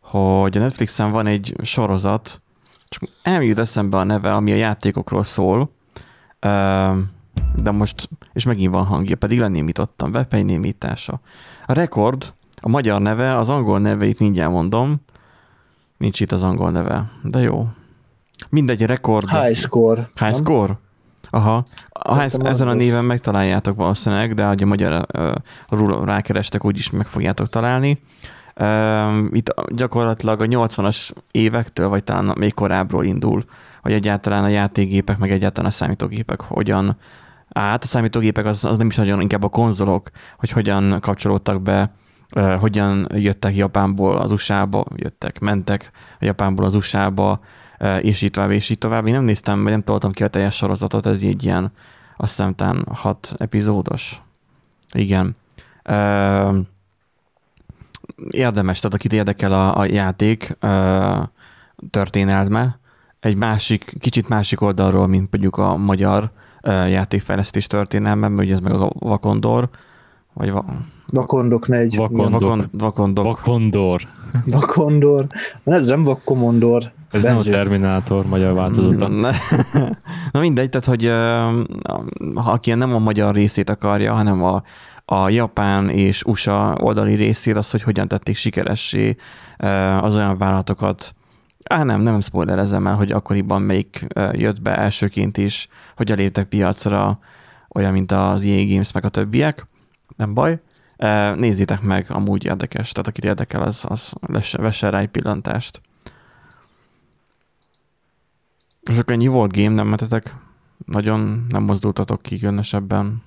[0.00, 2.42] hogy a Netflixen van egy sorozat,
[2.88, 3.10] csak
[3.42, 5.70] jut eszembe a neve, ami a játékokról szól,
[6.46, 6.98] uh,
[7.62, 11.20] de most, és megint van hangja, pedig lenémítottam, webpej némítása.
[11.66, 15.00] A Rekord, a magyar neve, az angol neveit mindjárt mondom,
[15.96, 17.68] nincs itt az angol neve, de jó.
[18.48, 19.28] Mindegy, rekord.
[19.28, 20.08] High score.
[20.14, 20.32] High nem?
[20.32, 20.78] score?
[21.30, 21.64] Aha.
[21.88, 25.06] A high, ezen a néven megtaláljátok valószínűleg, de ugye magyar
[25.70, 27.98] uh, rákerestek, úgyis meg fogjátok találni.
[28.60, 33.44] Um, itt gyakorlatilag a 80-as évektől, vagy talán még korábbról indul,
[33.82, 36.96] hogy egyáltalán a játékgépek, meg egyáltalán a számítógépek hogyan,
[37.60, 41.92] hát a számítógépek az, az nem is nagyon, inkább a konzolok, hogy hogyan kapcsolódtak be,
[42.58, 47.40] hogyan jöttek Japánból az USA-ba, jöttek, mentek Japánból az USA-ba,
[48.00, 49.06] és így tovább, és így tovább.
[49.06, 51.72] Én nem néztem, vagy nem toltam ki a teljes sorozatot, ez így ilyen,
[52.16, 54.20] azt hiszem, talán hat epizódos.
[54.92, 55.36] Igen.
[58.30, 60.56] Érdemes, tehát akit érdekel a, a játék
[61.90, 62.78] történelme,
[63.20, 66.32] egy másik, kicsit másik oldalról, mint mondjuk a magyar
[66.70, 69.68] játékfejlesztés történelme, mert ugye ez meg a Vakondor,
[70.32, 70.64] Vagy va,
[71.12, 71.96] Vakondok 4.
[71.96, 72.40] Vakondok.
[72.40, 73.24] vakon, vakondok.
[73.24, 74.02] Vakondor.
[74.46, 75.26] Vakondor.
[75.64, 76.92] Ez nem Vakkomondor.
[77.10, 79.08] Ez nem a Terminátor magyar változata.
[79.08, 79.30] Na,
[80.32, 81.04] na mindegy, tehát hogy
[82.34, 84.62] ha aki nem a magyar részét akarja, hanem a,
[85.04, 89.16] a japán és USA oldali részét, az, hogy hogyan tették sikeressé
[90.00, 91.14] az olyan vállalatokat,
[91.64, 97.18] Á, nem, nem spoilerezem el, hogy akkoriban melyik jött be elsőként is, hogy elértek piacra,
[97.68, 99.66] olyan, mint az EA Games, meg a többiek.
[100.16, 100.60] Nem baj.
[101.36, 102.92] Nézzétek meg, amúgy érdekes.
[102.92, 104.12] Tehát akit érdekel, az, az
[104.52, 105.80] vesse rá egy pillantást.
[108.90, 110.34] És akkor ennyi volt game, nem metetek?
[110.86, 113.22] Nagyon nem mozdultatok ki különösebben.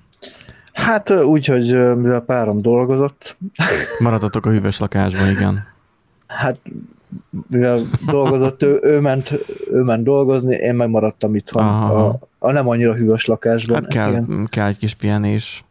[0.74, 3.38] Hát úgy, hogy mivel párom dolgozott,
[4.00, 5.68] Maradtatok a hűvös lakásban, igen.
[6.28, 6.60] hát
[7.50, 9.40] mivel dolgozott, ő, ő, ment,
[9.72, 12.06] ő ment dolgozni, én meg maradtam itthon Aha.
[12.08, 13.76] a, a nem annyira hűvös lakásban.
[13.82, 15.66] Hát kell, Igen, kell egy kis pihenés.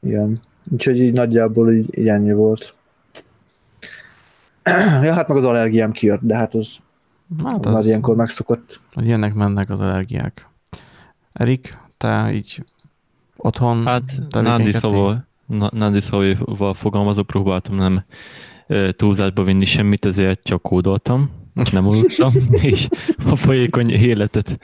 [0.00, 0.40] igen.
[0.72, 2.74] Úgyhogy így nagyjából így, így ennyi volt.
[5.02, 6.76] Ja, hát meg az allergiám kijött, de hát az,
[7.44, 8.80] Hát az már az, ilyenkor megszokott.
[8.94, 10.48] az jönnek mennek az allergiák.
[11.32, 12.64] Erik, te így
[13.36, 18.04] otthon Hát Nandi szóval, Na- Nandi szóval fogalmazok, próbáltam nem
[18.90, 21.30] túlzásba vinni semmit, ezért csak kódoltam,
[21.72, 22.32] nem aludtam,
[22.70, 22.88] és
[23.30, 24.58] a folyékony életet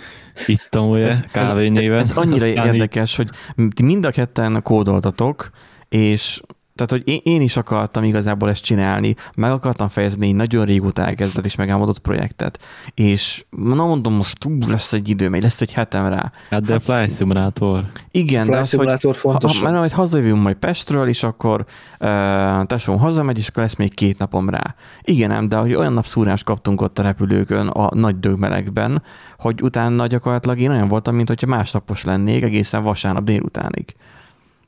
[0.47, 1.99] ittam ugye, kávé néven.
[1.99, 3.29] Ez annyira Aztán így- érdekes, hogy
[3.75, 5.51] ti mind a ketten kódoltatok,
[5.89, 6.41] és
[6.75, 11.07] tehát, hogy én, én is akartam igazából ezt csinálni, meg akartam fejezni egy nagyon régóta
[11.07, 12.59] elkezdett és megálmodott projektet,
[12.95, 16.33] és na mondom, most ú, lesz egy idő, még lesz egy hetem rá.
[16.51, 17.85] Hát de Hát- Fly Simulator.
[18.11, 19.57] Igen, de Flight az, hogy Simulator fontos.
[19.57, 21.65] ha, mert majd hazajövünk majd Pestről, és akkor
[22.01, 24.75] uh, tesóm hazamegy, és akkor lesz még két napom rá.
[25.03, 29.03] Igen, ám, de hogy olyan napszúrást kaptunk ott a repülőkön a nagy dögmelegben,
[29.39, 33.95] hogy utána gyakorlatilag én olyan voltam, mint hogyha másnapos lennék egészen vasárnap délutánig.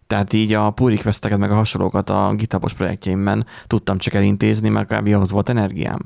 [0.07, 4.95] Tehát így a pull requesteket, meg a hasonlókat a GitHubos projektjeimben tudtam csak elintézni, mert
[4.95, 5.07] kb.
[5.15, 5.99] ahhoz volt energiám.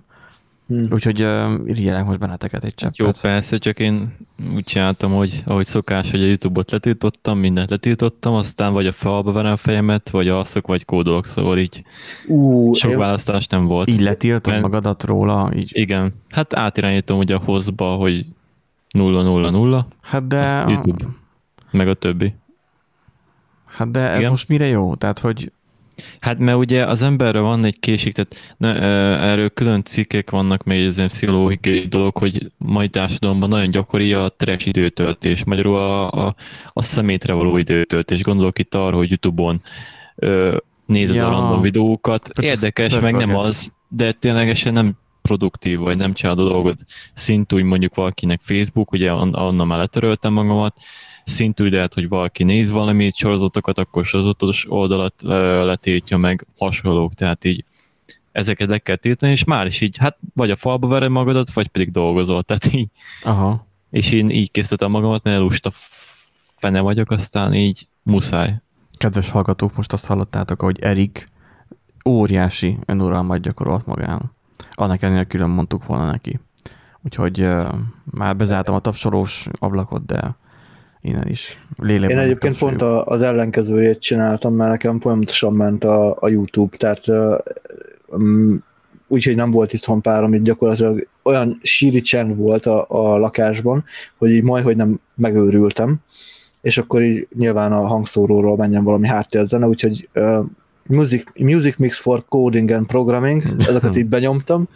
[0.67, 0.83] Hm.
[0.93, 2.97] Úgyhogy uh, irigyelek most benneteket egy cseppet.
[2.97, 4.17] Jó, persze, csak én
[4.55, 9.33] úgy csináltam, hogy ahogy szokás, hogy a Youtube-ot letiltottam, mindent letiltottam, aztán vagy a falba
[9.33, 11.85] verem a fejemet, vagy alszok, vagy kódolok, szóval így
[12.27, 13.89] Ú, sok én- választás nem volt.
[13.89, 15.71] Így letiltod Mert- magadat róla, így.
[15.73, 18.27] Igen, hát átirányítom ugye a hozba, hogy
[18.93, 20.43] 000, Hát de...
[20.43, 21.05] Azt YouTube.
[21.71, 22.35] meg a többi.
[23.81, 24.31] Hát de ez Igen.
[24.31, 24.95] most mire jó?
[24.95, 25.53] Tehát, hogy
[26.21, 28.75] Hát mert ugye az emberre van egy készség, tehát ne,
[29.21, 34.29] erről külön cikkek vannak, még ez egy pszichológiai dolog, hogy mai társadalomban nagyon gyakori a
[34.37, 36.35] trash időtöltés, magyarul a, a,
[36.73, 38.23] a szemétre való időtöltés.
[38.23, 39.63] Gondolok itt arra, hogy Youtube-on
[40.17, 41.27] ö, nézed Ja.
[41.27, 46.47] a random videókat, Csak érdekes, meg nem az, de ténylegesen nem produktív, vagy nem csinálod
[46.47, 46.77] a dolgot.
[47.13, 50.77] Szintúgy mondjuk valakinek Facebook, ugye on- onnan már letöröltem magamat,
[51.31, 57.45] szintúgy lehet, hogy valaki néz valamit, sorozatokat, akkor sorozatos oldalat ö, letiltja meg, hasonlók, tehát
[57.45, 57.65] így
[58.33, 61.69] ezeket le kell tiltani, és már is így, hát vagy a falba vered magadat, vagy
[61.69, 62.89] pedig dolgozol, tehát így,
[63.23, 65.71] aha, és én így készítettem magamat, mert lusta
[66.57, 68.61] fene vagyok, aztán így muszáj.
[68.97, 71.29] kedves hallgatók, most azt hallottátok, hogy Erik
[72.09, 74.33] óriási önuralmat gyakorolt magán.
[74.73, 76.41] Annak ellenére külön mondtuk volna neki.
[77.05, 80.37] Úgyhogy uh, már bezártam a tapsolós ablakot, de
[81.03, 82.19] innen is lélekben.
[82.19, 87.05] Én egyébként pont a, az ellenkezőjét csináltam, mert nekem folyamatosan ment a, a YouTube, tehát
[88.07, 88.65] um,
[89.09, 93.85] úgyhogy nem volt itthon párom, így gyakorlatilag olyan síri csend volt a, a lakásban,
[94.19, 95.97] hogy így majd, hogy nem megőrültem,
[96.61, 100.09] és akkor így nyilván a hangszóróról menjen valami háttérzene, úgyhogy
[100.91, 104.69] music, music Mix for Coding and Programming, ezeket így benyomtam,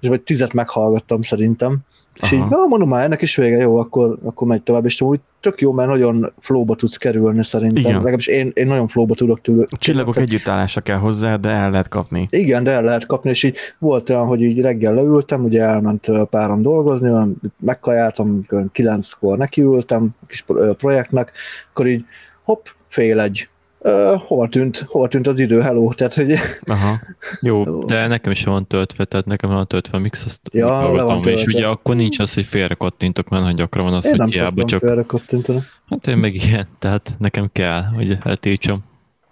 [0.00, 1.78] és vagy tizet meghallgattam szerintem,
[2.22, 2.34] és Aha.
[2.34, 5.60] így, na mondom már, ennek is vége, jó, akkor, akkor megy tovább, és úgy tök
[5.60, 7.82] jó, mert nagyon flowba tudsz kerülni szerintem.
[7.82, 7.94] Igen.
[7.94, 9.64] Legalábbis én, én nagyon flowba tudok tőle.
[9.70, 12.26] A csillagok együttállása kell hozzá, de el lehet kapni.
[12.30, 16.10] Igen, de el lehet kapni, és így volt olyan, hogy így reggel leültem, ugye elment
[16.30, 20.44] párom dolgozni, olyan megkajáltam, kilenckor nekiültem a kis
[20.78, 21.32] projektnek,
[21.70, 22.04] akkor így
[22.42, 23.48] hopp, fél egy.
[23.88, 26.34] Uh, hol, tűnt, hol tűnt az idő, hello, tehát hogy
[26.66, 27.00] Aha.
[27.40, 27.84] Jó, Jó.
[27.84, 31.18] de nekem is van töltve, tehát nekem van töltve a mix, azt Ja, le van
[31.18, 31.58] és töltve.
[31.58, 34.32] ugye akkor nincs az, hogy félre kattintok, mert nagyon gyakran van az, én nem hogy
[34.34, 35.60] hiába szoktam csak, félre kattintani.
[35.88, 38.84] hát én meg igen, tehát nekem kell, hogy eltiltsam.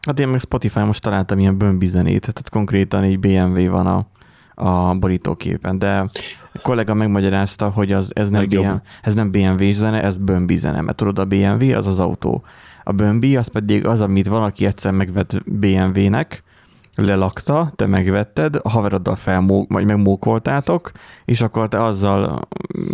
[0.06, 4.06] Hát én meg Spotify most találtam ilyen bömbi zenét, tehát konkrétan egy BMW van a,
[4.54, 5.98] a borítóképen, de
[6.52, 8.46] a kollega megmagyarázta, hogy az, ez, nem.
[8.48, 8.68] BM,
[9.02, 12.44] ez nem BMW zene, ez bömbi zene, mert tudod, a BMW az az autó.
[12.88, 16.42] A bömbi az pedig az, amit valaki egyszer megvett BMW-nek,
[16.94, 20.90] lelakta, te megvetted, a haveroddal felmók, vagy megmókoltátok,
[21.24, 22.48] és akkor te azzal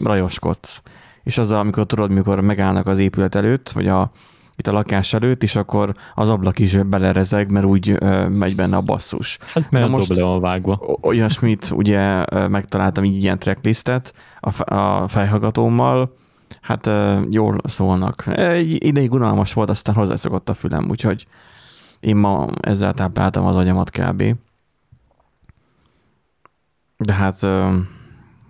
[0.04, 0.82] rajoskodsz.
[1.22, 4.10] És azzal, amikor tudod, mikor megállnak az épület előtt, vagy a
[4.56, 8.76] itt a lakás előtt, és akkor az ablak is belerezeg, mert úgy ö, megy benne
[8.76, 9.38] a basszus.
[9.54, 10.98] Hát mert most- le van vágva.
[11.02, 16.14] Olyasmit ugye megtaláltam így ilyen tracklistet a, a fejhallgatómmal,
[16.62, 16.90] hát
[17.30, 18.26] jól szólnak.
[18.26, 21.26] Egy ideig unalmas volt, aztán hozzászokott a fülem, úgyhogy
[22.00, 24.36] én ma ezzel tápláltam az agyamat kb.
[26.96, 27.46] De hát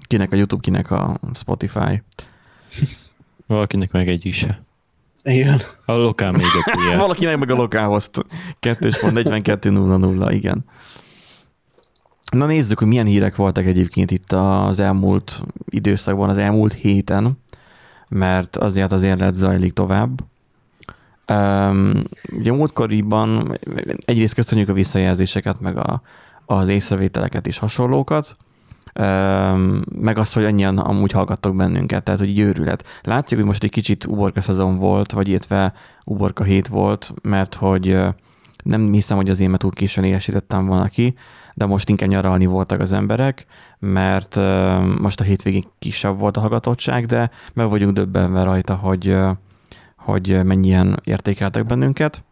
[0.01, 2.03] kinek a YouTube, kinek a Spotify.
[3.47, 4.47] Valakinek meg egy is.
[5.23, 5.61] Igen.
[5.85, 6.99] A lokál még egy ilyen.
[7.07, 8.11] Valakinek meg a lokához
[8.61, 10.65] 2.42.00, igen.
[12.31, 17.39] Na nézzük, hogy milyen hírek voltak egyébként itt az elmúlt időszakban, az elmúlt héten,
[18.13, 20.21] mert azért azért lett zajlik tovább.
[21.33, 22.05] Um,
[22.39, 23.59] ugye múltkoriban
[24.05, 26.03] egyrészt köszönjük a visszajelzéseket, meg a,
[26.47, 28.37] az észrevételeket és hasonlókat,
[29.99, 32.85] meg azt, hogy annyian amúgy hallgattok bennünket, tehát hogy őrület.
[33.03, 35.73] Látszik, hogy most egy kicsit uborka szezon volt, vagy illetve
[36.05, 37.99] uborka hét volt, mert hogy
[38.65, 41.15] nem hiszem, hogy az én túl későn élesítettem volna ki,
[41.55, 43.47] de most inkább nyaralni voltak az emberek,
[43.85, 44.37] mert
[45.01, 49.17] most a hétvégén kisebb volt a hallgatottság, de meg vagyunk döbbenve rajta, hogy,
[49.97, 52.25] hogy mennyien értékeltek bennünket,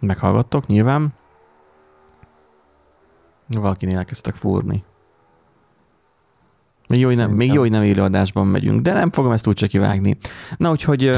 [0.00, 1.14] meghallgattok nyilván.
[3.46, 4.84] Valakinél elkezdtek fúrni.
[6.88, 9.66] Még jó, hogy nem, még jó, hogy nem élőadásban megyünk, de nem fogom ezt úgyse
[9.66, 10.16] kivágni.
[10.56, 11.10] Na, úgyhogy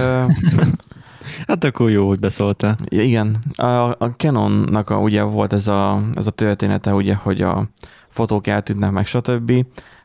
[1.46, 2.77] Hát akkor jó, hogy beszóltál.
[2.88, 7.68] Igen, a, a Canonnak a, ugye volt ez a, ez a története, ugye, hogy a
[8.11, 9.53] fotók eltűnnek meg, stb.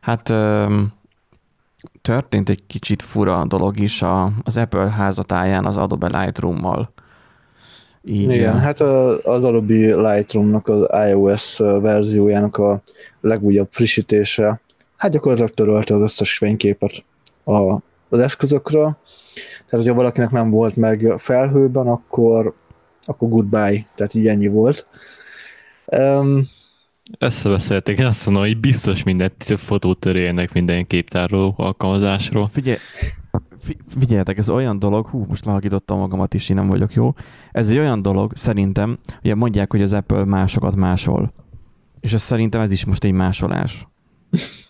[0.02, 0.34] Hát
[2.02, 6.94] történt egy kicsit fura dolog is a, az Apple házatáján az Adobe Lightroom-mal.
[8.04, 12.82] Így, Igen, hát az Adobe Lightroom-nak az iOS verziójának a
[13.22, 14.62] legújabb frissítése,
[14.98, 17.06] hát gyakorlatilag törölte az összes fényképet
[17.44, 17.74] a,
[18.10, 18.98] az eszközökről.
[19.66, 22.54] Tehát, hogyha valakinek nem volt meg felhőben, akkor,
[23.06, 24.88] akkor goodbye, tehát így ennyi volt.
[25.86, 26.44] Um,
[27.20, 32.46] Összebeszélték, én azt mondom, hogy biztos mindent több fotót törélnek minden képtároló alkalmazásról.
[32.52, 32.78] Figyelj,
[33.64, 37.14] fi- figyeljetek, ez olyan dolog, hú, most lehalkítottam magamat is, én nem vagyok jó.
[37.52, 41.34] Ez egy olyan dolog, szerintem, ugye mondják, hogy az Apple másokat másol.
[42.00, 43.88] És ez szerintem ez is most egy másolás.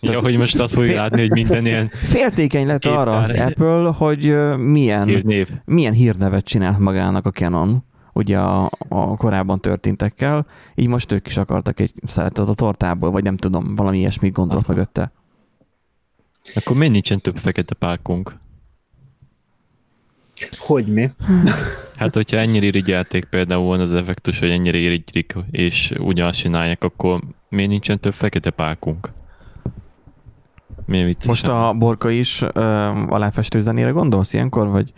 [0.02, 3.89] Ja, hogy most azt fogjuk Fél- látni, hogy minden ilyen Féltékeny lett arra az Apple,
[3.98, 5.50] hogy milyen, hírnév.
[5.65, 7.84] milyen hírnevet csinált magának a Canon,
[8.15, 13.23] ugye a, a korábban történtekkel, így most ők is akartak egy szeretet a tortából, vagy
[13.23, 14.73] nem tudom, valami ilyesmit gondolok Aha.
[14.73, 15.12] mögötte.
[16.56, 18.36] Akkor miért nincsen több fekete pálkunk?
[20.58, 21.10] hogy mi?
[21.95, 27.21] Hát, hogyha ennyire irigyelték például volna az effektus, hogy ennyire irigylik, és ugyanazt csinálják, akkor
[27.49, 29.12] miért nincsen több fekete pálkunk?
[30.86, 31.28] Miért vicces?
[31.28, 32.62] Most a Borka is ö,
[33.08, 34.93] aláfestő zenére gondolsz ilyenkor, vagy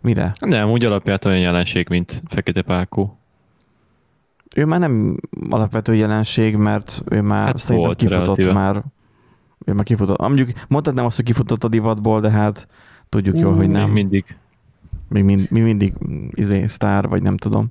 [0.00, 0.32] mire?
[0.40, 3.18] Nem, úgy alapját olyan jelenség, mint fekete pálkó.
[4.56, 8.52] Ő már nem alapvető jelenség, mert ő már hát szerintem kifutott relatíve.
[8.52, 8.82] már.
[9.64, 10.18] Ő már kifutott.
[10.18, 12.68] Mondjuk mondtad nem azt, hogy kifutott a divatból, de hát
[13.08, 13.84] tudjuk jól, hogy nem.
[13.84, 14.36] Még mindig.
[15.08, 15.94] Még mind, mi mindig
[16.30, 17.70] izé, sztár, vagy nem tudom.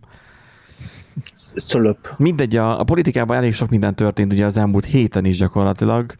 [1.65, 1.97] Cölöp.
[2.17, 6.15] Mindegy, a, a politikában elég sok minden történt ugye az elmúlt héten is gyakorlatilag.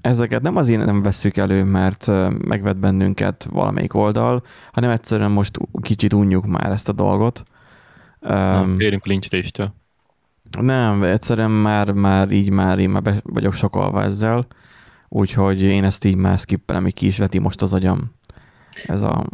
[0.00, 2.06] Ezeket nem azért nem vesszük elő, mert
[2.44, 7.44] megvet bennünket valamelyik oldal, hanem egyszerűen most kicsit unjuk már ezt a dolgot.
[8.20, 9.74] Öm, Férünk lincseléstől.
[10.60, 14.46] Nem, egyszerűen már, már így már én már be vagyok sokalva ezzel,
[15.08, 18.12] úgyhogy én ezt így már skippelem, hogy ki is veti most az agyam.
[18.82, 19.26] Ez a,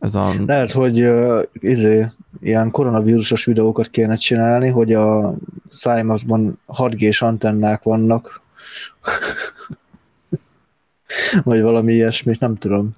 [0.00, 5.34] ez a Lehet, hogy uh, izé, ilyen koronavírusos videókat kéne csinálni, hogy a
[5.68, 8.42] szájmazban 6G-s antennák vannak,
[11.44, 12.90] vagy valami ilyesmit, nem tudom.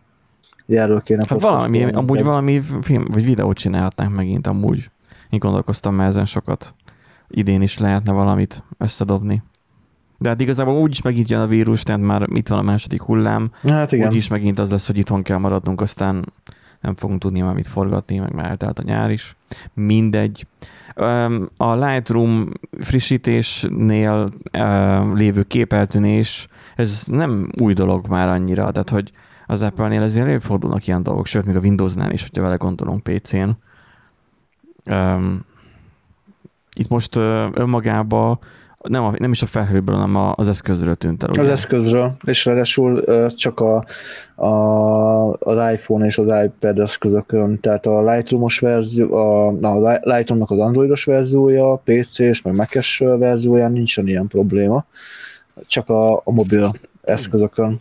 [0.66, 1.96] Erről kéne hát valami, podcastolni.
[1.96, 4.90] amúgy valami film vagy videót csinálhatnánk megint amúgy.
[5.30, 6.74] Én gondolkoztam már ezen sokat.
[7.28, 9.42] Idén is lehetne valamit összedobni.
[10.18, 13.50] De hát igazából úgyis megint jön a vírus, tehát már itt van a második hullám,
[13.68, 14.08] Hát igen.
[14.08, 16.32] úgyis megint az lesz, hogy itthon kell maradnunk, aztán
[16.80, 19.36] nem fogunk tudni már mit forgatni, meg már eltelt a nyár is.
[19.74, 20.46] Mindegy.
[21.56, 22.48] A Lightroom
[22.80, 24.32] frissítésnél
[25.14, 29.12] lévő képeltűnés, ez nem új dolog már annyira, tehát hogy
[29.46, 33.48] az Apple-nél azért előfordulnak ilyen dolgok, sőt, még a Windows-nál is, hogyha vele gondolunk PC-n.
[36.76, 38.38] Itt most ö, önmagában
[38.88, 41.30] nem, a, nem is a felhőből, hanem az eszközről tűnt el.
[41.30, 41.50] Az ugye?
[41.50, 43.84] eszközről, és ráadásul csak a,
[44.44, 50.12] a, az iPhone és az iPad eszközökön, tehát a Lightroom-os verzió, a, na, a Li-
[50.12, 54.84] Lightroom-nak az Androidos verziója, PC-s, meg Mac-es verzióján nincsen ilyen probléma,
[55.66, 57.80] csak a, a mobil eszközökön.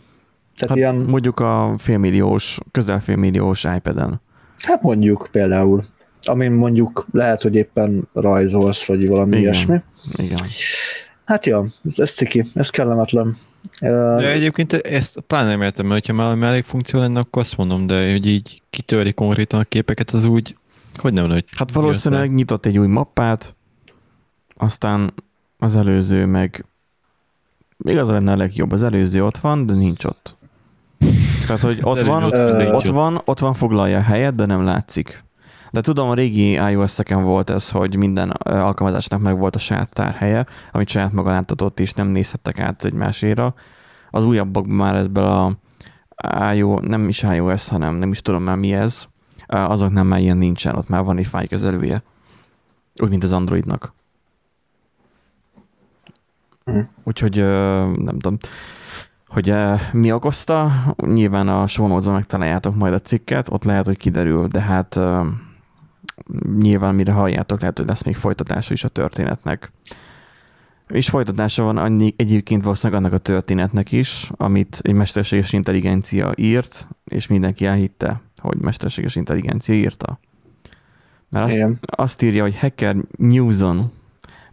[0.56, 4.20] Tehát Hát ilyen, Mondjuk a félmilliós, közel félmilliós iPad-en.
[4.62, 5.84] Hát mondjuk például,
[6.28, 9.42] amin mondjuk lehet, hogy éppen rajzolsz, vagy valami Igen.
[9.42, 9.80] ilyesmi.
[10.16, 10.38] Igen.
[11.24, 13.36] Hát ja, ez, ez ciki, ez kellemetlen.
[13.80, 18.10] De egyébként ezt pláne nem értem, mert ha már mellékfunkció lenne, akkor azt mondom, de
[18.10, 20.56] hogy így kitörni konkrétan a képeket, az úgy,
[20.94, 23.54] hogy nem hogy Hát valószínűleg nyitott egy új mappát,
[24.56, 25.14] aztán
[25.58, 26.64] az előző meg
[27.76, 30.36] még az lenne a legjobb, az előző ott van, de nincs ott.
[31.46, 32.86] Tehát, hogy ott van, ott ott.
[32.86, 35.24] van, ott van foglalja a helyet, de nem látszik.
[35.74, 40.46] De tudom, a régi iOS-eken volt ez, hogy minden alkalmazásnak meg volt a saját tárhelye,
[40.72, 43.54] amit saját maga láttatott, és nem nézhettek át egymáséra.
[44.10, 48.74] Az újabbakban már ebből a iOS, nem is iOS, hanem nem is tudom már mi
[48.74, 49.08] ez,
[49.46, 52.02] azoknál már ilyen nincsen, ott már van egy fájkezelője.
[53.02, 53.92] Úgy, mint az Androidnak.
[56.64, 56.80] Hm.
[57.04, 57.36] Úgyhogy
[57.96, 58.36] nem tudom,
[59.26, 59.54] hogy
[59.92, 60.70] mi okozta.
[60.96, 65.00] Nyilván a show megtaláljátok majd a cikket, ott lehet, hogy kiderül, de hát
[66.58, 69.72] nyilván mire halljátok, lehet, hogy lesz még folytatása is a történetnek.
[70.88, 76.88] És folytatása van annyi, egyébként valószínűleg annak a történetnek is, amit egy mesterséges intelligencia írt,
[77.04, 80.18] és mindenki elhitte, hogy mesterséges intelligencia írta.
[81.30, 81.78] Mert azt, Igen.
[81.80, 83.92] azt írja, hogy Hacker Newson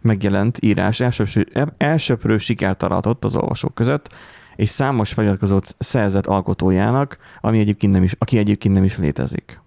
[0.00, 1.46] megjelent írás elsöprő,
[1.76, 4.14] elsöprő sikert aratott az olvasók között,
[4.56, 9.61] és számos feliratkozót szerzett alkotójának, ami egyébként nem is, aki egyébként nem is létezik.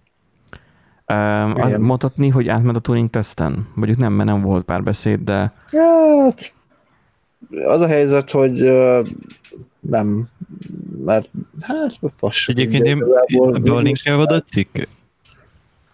[1.14, 1.82] Um, azt Igen.
[1.82, 3.68] mondhatni, hogy átment a Turing teszten?
[3.76, 6.54] Mondjuk nem, mert nem volt párbeszéd, de Hát,
[7.66, 9.02] az a helyzet, hogy ö,
[9.80, 10.28] nem,
[11.06, 11.30] mert
[11.62, 12.48] hát fasz.
[12.48, 13.04] Egyébként én
[13.54, 14.78] ebből a cikk,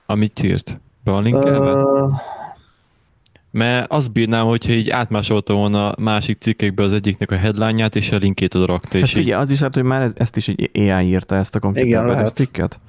[0.06, 0.80] amit írt.
[1.04, 1.71] Be a linkelve?
[1.71, 2.08] Ö,
[3.52, 8.17] Mert azt bírnám, hogyha így átmásolta volna másik cikkekbe az egyiknek a headline-ját, és a
[8.17, 11.06] linkét oda rakta, hát figyelj, az is lehet, hogy már ez- ezt is egy AI
[11.08, 12.36] írta ezt a komputerbe lehet.
[12.36, 12.80] cikket.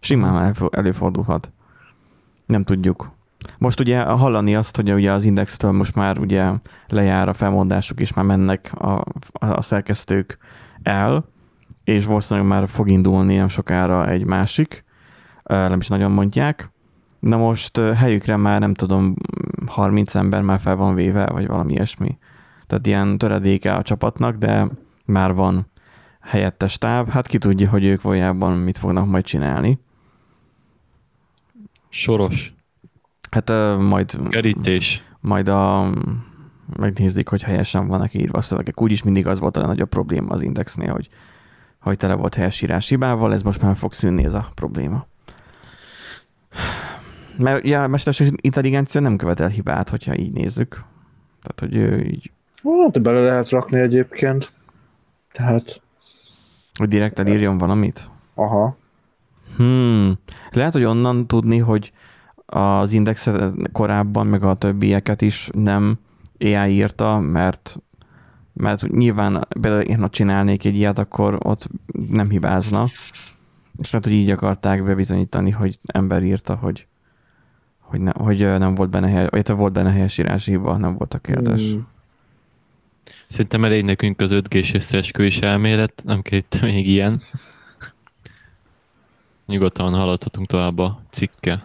[0.00, 1.52] Simán előfordulhat.
[2.48, 3.10] Nem tudjuk.
[3.58, 6.50] Most ugye hallani azt, hogy ugye az Indextől most már ugye
[6.88, 10.38] lejár a felmondásuk, és már mennek a, a szerkesztők
[10.82, 11.24] el,
[11.84, 14.84] és valószínűleg már fog indulni nem sokára egy másik,
[15.44, 16.70] nem is nagyon mondják.
[17.18, 19.14] Na most helyükre már nem tudom,
[19.66, 22.18] 30 ember már fel van véve, vagy valami ilyesmi.
[22.66, 24.68] Tehát ilyen töredéke a csapatnak, de
[25.04, 25.66] már van
[26.20, 27.08] helyettes táv.
[27.08, 29.78] Hát ki tudja, hogy ők valójában mit fognak majd csinálni.
[31.88, 32.52] Soros,
[33.30, 35.02] Hát ö, majd kerítés.
[35.20, 35.92] majd a,
[36.76, 38.80] megnézik, hogy helyesen vannak írva a szövegek.
[38.80, 41.08] Úgyis mindig az volt a legnagyobb probléma az Indexnél, hogy,
[41.80, 45.06] hogy tele volt helyesírás hibával, ez most már fog szűnni ez a probléma.
[47.38, 50.84] Mert ja, a mesterséges intelligencia nem követel hibát, hogyha így nézzük.
[51.42, 52.30] Tehát, hogy ő így,
[52.82, 54.52] Hát bele lehet rakni egyébként.
[55.32, 55.80] Tehát,
[56.78, 58.10] hogy direkt elírjon valamit.
[58.34, 58.76] aha.
[59.58, 60.18] Hmm.
[60.50, 61.92] Lehet, hogy onnan tudni, hogy
[62.46, 65.98] az indexet korábban, meg a többieket is nem
[66.40, 67.78] AI írta, mert
[68.52, 71.68] mert nyilván például én ha csinálnék egy ilyet, akkor ott
[72.10, 72.84] nem hibázna.
[73.78, 76.86] És lehet, hogy így akarták bebizonyítani, hogy ember írta, hogy,
[77.78, 81.18] hogy, ne, hogy nem volt benne, hely, illetve volt benne helyesírási hiba, nem volt a
[81.18, 81.70] kérdés.
[81.70, 81.86] Hmm.
[83.28, 87.22] Szerintem elég nekünk az 5G-s összeesküvés elmélet, nem kell itt még ilyen.
[89.48, 91.62] Nyugodtan haladhatunk tovább a cikkel.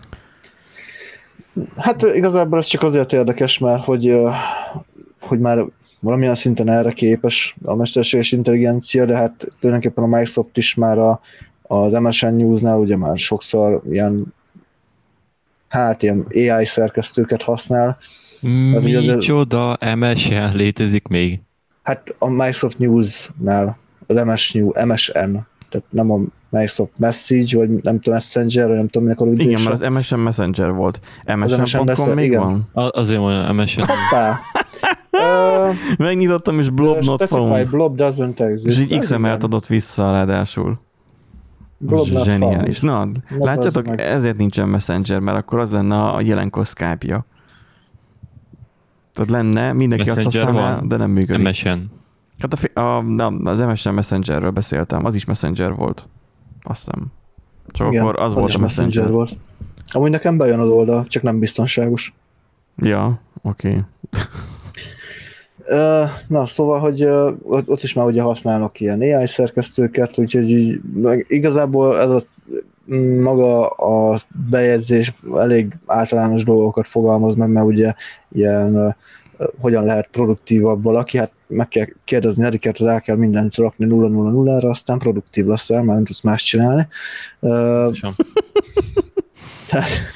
[1.78, 4.13] Hát igazából ez csak azért érdekes, mert hogy,
[5.19, 5.65] hogy már
[6.00, 11.19] valamilyen szinten erre képes a mesterséges intelligencia, de hát tulajdonképpen a Microsoft is már a,
[11.62, 14.34] az MSN News-nál ugye már sokszor ilyen
[15.67, 17.98] hát ilyen AI szerkesztőket használ.
[18.82, 21.39] Micsoda MSN létezik még?
[21.84, 25.38] Hát a Microsoft News-nál, az MS New, MSN,
[25.74, 26.18] tehát nem a
[26.50, 29.70] Microsoft Message, vagy nem tudom, Messenger, vagy nem tudom, minek a Igen, rövidítése.
[29.70, 31.00] mert az MSN Messenger volt.
[31.36, 32.39] MSN MSN.com lesz- még igen.
[32.39, 32.70] van?
[32.86, 33.80] A- Azért mondja MSN.
[33.80, 34.39] Hoppá!
[35.97, 37.70] Megnyitottam, és blob not specify found.
[37.70, 38.66] blob doesn't exist.
[38.66, 39.39] És így XML-t igen.
[39.41, 40.80] adott vissza ráadásul.
[41.78, 42.78] Blob not Zseniális.
[42.80, 43.18] found.
[43.30, 44.00] Na, Na, látjátok, meg.
[44.02, 47.26] ezért nincsen Messenger, mert akkor az lenne a jelenkor Skype-ja.
[49.14, 50.88] Tehát lenne, mindenki azt Messenger használná, van?
[50.88, 51.47] de nem működik.
[51.47, 51.78] MSN.
[52.44, 56.08] Hát a, a, na, az MSN Messengerről beszéltem, az is Messenger volt.
[56.64, 57.06] Azt hiszem.
[57.68, 59.12] Csak Igen, akkor az, volt is a Messenger.
[59.12, 59.38] volt.
[59.91, 62.14] Amúgy nekem bejön az oldal, csak nem biztonságos.
[62.78, 63.70] Ja, oké.
[63.70, 63.82] Okay.
[66.28, 67.04] Na, szóval, hogy
[67.46, 70.82] ott, is már ugye használnak ilyen AI szerkesztőket, úgyhogy így,
[71.28, 72.20] igazából ez a
[72.94, 74.18] mm, maga a
[74.50, 77.94] bejegyzés elég általános dolgokat fogalmaz meg, mert ugye
[78.32, 78.96] ilyen
[79.60, 85.00] hogyan lehet produktívabb valaki, hát meg kell kérdezni Eriket, rá kell mindent rakni 0-0-0-ra, aztán
[85.00, 86.88] produktív leszel, mert nem tudsz más csinálni.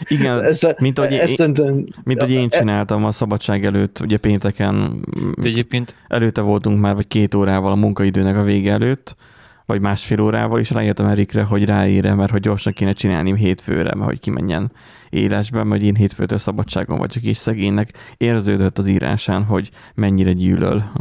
[0.07, 4.17] Igen, Ez, mint ahogy ez én- szerintem, mint hogy én csináltam a szabadság előtt, ugye
[4.17, 4.99] pénteken
[5.41, 5.95] egyébként?
[6.07, 9.15] előtte voltunk már, vagy két órával a munkaidőnek a vége előtt,
[9.67, 14.09] vagy másfél órával, és ráírtam Erikre, hogy ráére, mert hogy gyorsan kéne csinálni hétfőre, mert
[14.09, 14.71] hogy kimenjen
[15.09, 20.91] élesbe, mert én hétfőtől szabadságon vagyok, és szegénynek érződött az írásán, hogy mennyire gyűlöl.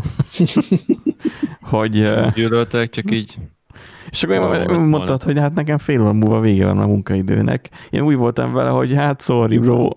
[1.70, 3.38] hogy, gyűlöltek, csak így
[4.10, 7.70] és akkor én mondtad, hogy hát nekem fél óra múlva vége van a munkaidőnek.
[7.90, 9.88] Én úgy voltam vele, hogy hát sorry bro.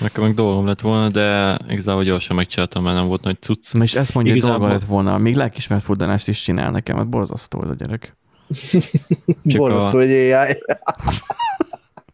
[0.00, 3.72] Nekem meg dolgom lett volna, de igazából gyorsan megcsináltam, mert nem volt nagy cucc.
[3.74, 5.18] Na és ezt mondja, hogy Igazából- dolga lett volna.
[5.18, 8.16] Még lelkismert fuddanást is csinál nekem, hát borzasztó ez a gyerek.
[9.56, 10.58] Borzasztó, a- hogy AI.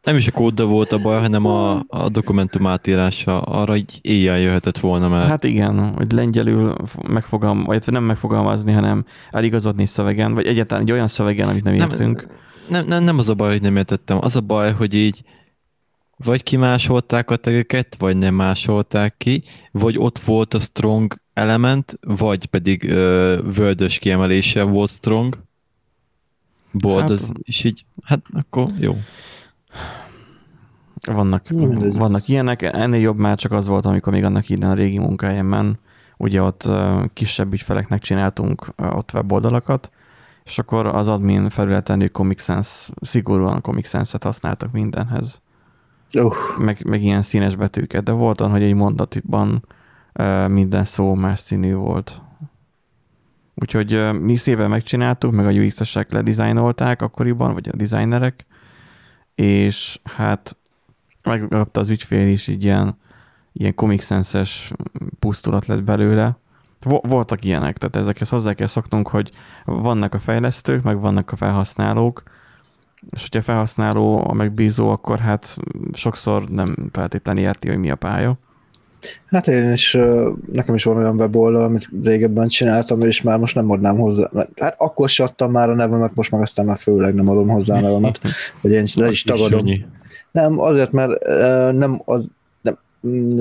[0.03, 3.41] Nem is a kóddal volt a baj, hanem a, a dokumentum átírása.
[3.41, 6.75] Arra így éjjel jöhetett volna, mert hát, igen, hogy lengyelül
[7.09, 12.27] megfogalm, vagy nem megfogalmazni, hanem eligazodni szövegen, vagy egyáltalán egy olyan szövegen, amit nem értünk.
[12.69, 14.19] nem, nem, nem az a baj, hogy nem értettem.
[14.21, 15.21] Az a baj, hogy így
[16.17, 22.47] vagy kimásolták a tegeket, vagy nem másolták ki, vagy ott volt a strong element, vagy
[22.47, 25.39] pedig ö, völdös kiemelése volt strong.
[26.73, 28.97] Bold, Hát- az, és így, hát akkor jó.
[31.07, 31.95] Vannak, mindegy.
[31.97, 35.79] vannak ilyenek, ennél jobb már csak az volt, amikor még annak idején a régi munkájában,
[36.17, 36.69] ugye ott
[37.13, 39.91] kisebb ügyfeleknek csináltunk ott weboldalakat,
[40.45, 45.41] és akkor az admin felületen ők Comic Sans, szigorúan Comic Sans-et használtak mindenhez.
[46.15, 49.65] Uh, meg, meg ilyen színes betűket, de volt olyan, hogy egy mondatban
[50.49, 52.23] minden szó más színű volt.
[53.55, 58.47] Úgyhogy mi szépen megcsináltuk, meg a UX-esek ledizájnolták akkoriban, vagy a designerek,
[59.35, 60.57] és hát
[61.23, 62.99] megkapta az ügyfél is így ilyen,
[63.53, 64.73] ilyen Comic Sans-es
[65.19, 66.39] pusztulat lett belőle.
[66.81, 69.31] Vo- voltak ilyenek, tehát ezekhez hozzá kell szoknunk, hogy
[69.65, 72.23] vannak a fejlesztők, meg vannak a felhasználók,
[73.11, 75.57] és hogyha felhasználó a megbízó, akkor hát
[75.93, 78.39] sokszor nem feltétlenül érti, hogy mi a pálya.
[79.27, 79.99] hát én is,
[80.53, 84.31] nekem is van olyan weboldal, amit régebben csináltam, és már most nem adnám hozzá.
[84.57, 87.77] Hát akkor se adtam már a nevemet, most meg aztán már főleg nem adom hozzá
[87.77, 88.21] a nevemet,
[88.61, 89.67] hogy én le is tagadom.
[90.31, 91.27] Nem, azért, mert
[91.77, 92.27] nem az,
[92.61, 92.79] nem,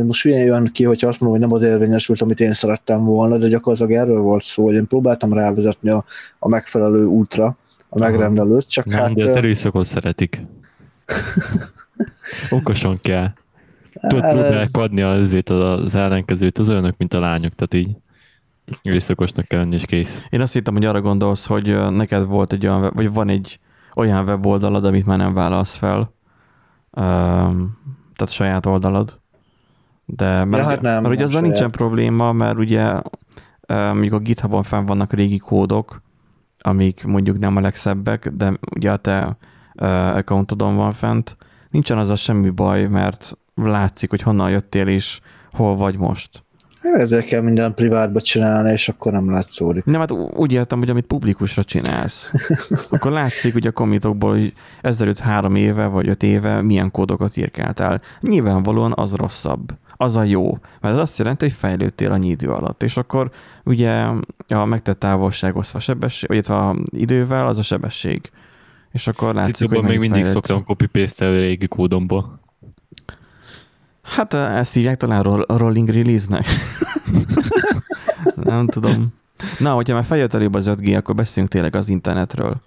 [0.05, 3.37] most ilyen jön ki, hogyha azt mondom, hogy nem az érvényesült, amit én szerettem volna,
[3.37, 6.05] de gyakorlatilag erről volt szó, hogy én próbáltam rávezetni a,
[6.39, 7.57] a megfelelő útra,
[7.93, 9.13] a megrendelőt, csak Nem, hát...
[9.13, 10.41] de az erőszakot szeretik.
[12.49, 13.27] Okosan kell.
[14.07, 17.95] Tud, hát, tudnák adni azért az ellenkezőt az önök, mint a lányok, tehát így
[18.83, 20.23] erőszakosnak kell lenni, és kész.
[20.29, 23.59] Én azt hittem, hogy arra gondolsz, hogy neked volt egy olyan, vagy van egy
[23.95, 26.13] olyan weboldalad, amit már nem válasz fel.
[26.91, 27.77] Um,
[28.15, 29.19] tehát saját oldalad.
[30.05, 31.45] De mert, Ja, hát nem, mert ugye nem azzal saját.
[31.45, 33.01] nincsen probléma, mert ugye
[33.67, 36.01] mondjuk a GitHubon fenn vannak régi kódok,
[36.61, 39.37] amik mondjuk nem a legszebbek, de ugye a te
[39.75, 41.37] ö, accountodon van fent.
[41.69, 45.19] Nincsen az a semmi baj, mert látszik, hogy honnan jöttél és
[45.51, 46.43] hol vagy most.
[46.81, 49.85] Ezért kell minden privátba csinálni, és akkor nem látszódik.
[49.85, 52.31] Nem, hát úgy értem, hogy amit publikusra csinálsz,
[52.89, 58.01] akkor látszik ugye a komitokból, hogy ezelőtt három éve vagy öt éve milyen kódokat írkáltál.
[58.19, 59.73] Nyilvánvalóan az rosszabb.
[60.01, 60.57] Az a jó.
[60.79, 62.83] Mert ez azt jelenti, hogy fejlődtél annyi idő alatt.
[62.83, 63.31] És akkor
[63.63, 64.05] ugye
[64.47, 68.31] a megtett távolság osztva sebesség, vagy illetve a idővel az a sebesség.
[68.91, 70.31] És akkor látszik, hogy még mindig fejlődsz.
[70.31, 72.39] szoktam copy paste a régi kódomból.
[74.01, 76.45] Hát ezt hívják talán roll- rolling release-nek.
[78.35, 79.13] Nem tudom.
[79.59, 82.61] Na, hogyha már feljött előbb az 5G, akkor beszéljünk tényleg az internetről.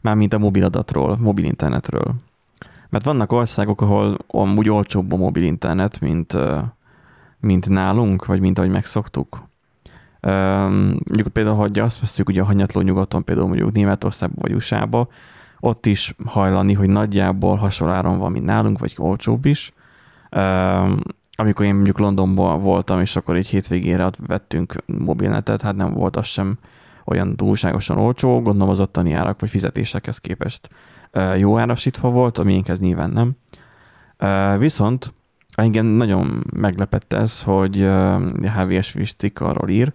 [0.00, 2.14] Mármint a mobil adatról, mobil internetről.
[2.88, 6.58] Mert vannak országok, ahol amúgy olcsóbb a mobil internet, mint, ö,
[7.44, 9.48] mint nálunk, vagy mint ahogy megszoktuk.
[10.20, 15.08] Üm, Mondjuk például, hogy azt veszük ugye a hanyatló nyugaton, például mondjuk Németországban vagy USA-ba,
[15.60, 19.72] ott is hajlani, hogy nagyjából hasonló áron van, mint nálunk, vagy olcsóbb is.
[20.36, 21.00] Üm,
[21.36, 26.16] amikor én mondjuk Londonban voltam, és akkor egy hétvégére ott vettünk mobilnetet, hát nem volt
[26.16, 26.58] az sem
[27.04, 30.68] olyan túlságosan olcsó, gondolom az ottani árak vagy fizetésekhez képest
[31.36, 33.36] jó árasítva volt, a miénkhez nyilván nem.
[34.58, 35.14] Viszont
[35.54, 37.88] engem nagyon meglepett ez, hogy
[38.56, 39.92] HVS cikk arról ír,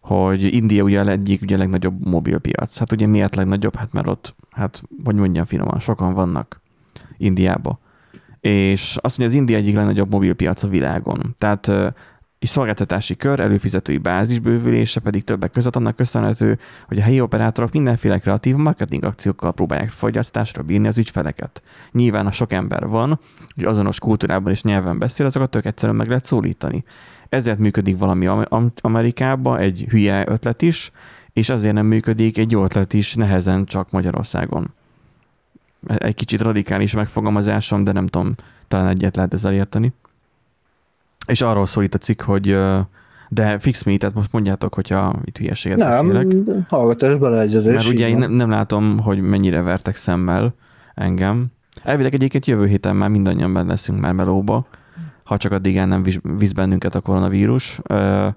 [0.00, 2.78] hogy India ugye egyik ugye legnagyobb mobilpiac.
[2.78, 3.76] Hát ugye miért legnagyobb?
[3.76, 6.60] Hát mert ott, hát hogy mondjam finoman, sokan vannak
[7.16, 7.78] Indiába.
[8.40, 11.34] És azt mondja, az India egyik legnagyobb mobilpiac a világon.
[11.38, 11.70] Tehát
[12.38, 17.72] és szolgáltatási kör, előfizetői bázis bővülése pedig többek között annak köszönhető, hogy a helyi operátorok
[17.72, 21.62] mindenféle kreatív marketing akciókkal próbálják fogyasztásra bírni az ügyfeleket.
[21.92, 23.20] Nyilván, ha sok ember van,
[23.58, 26.84] hogy azonos kultúrában és nyelven beszél, azokat tök egyszerűen meg lehet szólítani.
[27.28, 30.90] Ezért működik valami Am- Am- Amerikában, egy hülye ötlet is,
[31.32, 34.70] és azért nem működik egy jó ötlet is nehezen csak Magyarországon.
[35.86, 38.34] egy kicsit radikális megfogalmazásom, de nem tudom,
[38.68, 39.92] talán egyet lehet ezzel érteni.
[41.26, 42.58] És arról szól itt a cikk, hogy
[43.28, 46.66] de fix me, tehát most mondjátok, hogyha itt hülyeséget Nem, beszélek.
[46.68, 47.74] hallgatás beleegyezés.
[47.74, 50.54] Mert ugye én nem, nem látom, hogy mennyire vertek szemmel
[50.94, 51.46] engem.
[51.82, 54.66] Elvileg egyébként jövő héten már mindannyian benne leszünk már melóba,
[55.24, 57.80] ha csak addig el nem visz, bennünket a koronavírus.
[57.82, 58.28] Ö,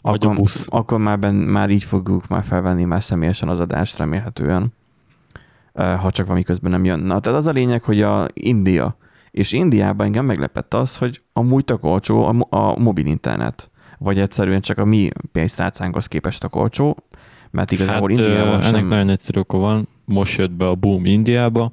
[0.00, 0.66] Vagy a akkor, busz.
[0.70, 4.72] akkor már, ben, már így fogjuk már felvenni már személyesen az adást remélhetően,
[5.74, 7.00] ha csak valami közben nem jön.
[7.00, 8.96] Na, tehát az a lényeg, hogy a India,
[9.30, 14.60] és Indiában engem meglepett az, hogy amúgy tök olcsó a, a mobil internet, vagy egyszerűen
[14.60, 16.96] csak a mi pénztárcánkhoz képest tök olcsó,
[17.50, 18.74] mert igazából hát, Indiában Indiában sem...
[18.74, 19.88] ennek nagyon egyszerű oka van.
[20.04, 21.72] Most jött be a boom Indiába,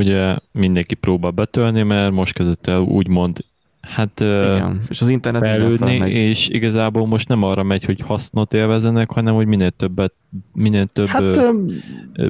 [0.00, 3.44] ugye mindenki próbál betölni, mert most kezdett el úgymond
[3.80, 4.80] hát Igen.
[4.88, 9.46] És az internet fejlődni, és igazából most nem arra megy, hogy hasznot élvezenek, hanem hogy
[9.46, 10.12] minél többet,
[10.54, 11.54] minél több Hát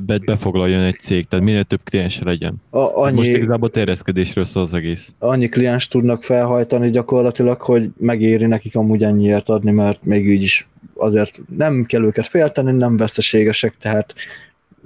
[0.03, 2.55] bet befoglaljon egy cég, tehát minél több kliens legyen.
[2.71, 2.93] a, Annyi...
[2.95, 5.15] annyi, Most igazából terjeszkedésről szól az egész.
[5.19, 10.69] annyi kliens tudnak felhajtani gyakorlatilag, hogy megéri nekik amúgy ennyiért adni, mert még így is
[10.97, 14.15] azért nem kell őket félteni, nem veszteségesek, tehát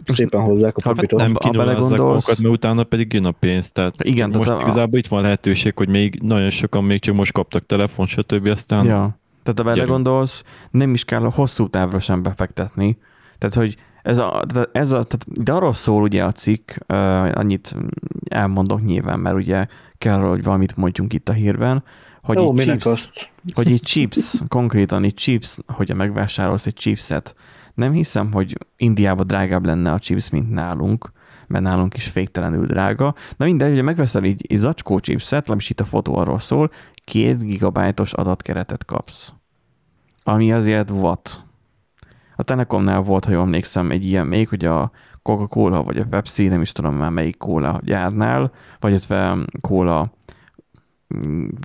[0.04, 1.18] szépen hozzák a profitot.
[1.20, 3.72] nem- Nem magukat, mert utána pedig jön a pénz.
[3.72, 7.14] Tehát Igen, most tehát a- igazából itt van lehetőség, hogy még nagyon sokan még csak
[7.14, 8.46] most kaptak telefon, stb.
[8.46, 9.18] Aztán Ja.
[9.42, 12.98] Tehát ha belegondolsz, nem is kell a hosszú távra sem befektetni.
[13.38, 16.96] Tehát, hogy ez a, tehát ez a tehát, de arról szól ugye a cikk, uh,
[17.38, 17.76] annyit
[18.28, 19.66] elmondok nyilván, mert ugye
[19.98, 21.84] kell, hogy valamit mondjunk itt a hírben,
[22.22, 23.30] hogy Jó, minek chips, azt?
[23.54, 27.34] hogy így chips, konkrétan így chips, hogyha megvásárolsz egy chipset,
[27.74, 31.12] nem hiszem, hogy Indiában drágább lenne a chips, mint nálunk,
[31.46, 33.14] mert nálunk is féktelenül drága.
[33.36, 36.70] Na mindegy, hogyha megveszel így, egy zacskó chipset, legalábbis itt a fotó arról szól,
[37.04, 39.32] két gigabájtos adatkeretet kapsz.
[40.22, 41.44] Ami azért what?
[42.36, 44.90] A Telekomnál volt, ha jól emlékszem, egy ilyen még, hogy a
[45.22, 50.33] Coca-Cola vagy a Pepsi, nem is tudom már melyik kóla gyárnál, vagy illetve kóla mm,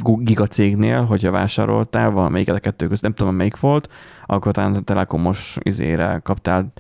[0.04, 3.90] gigacégnél, hogyha vásároltál valamelyiket a kettő között, nem tudom, melyik volt,
[4.26, 6.72] akkor talán a Telekomos izére kaptál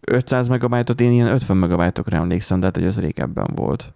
[0.00, 3.94] 500 megabájtot, én ilyen 50 megabájtokra emlékszem, de hát, hogy ez régebben volt.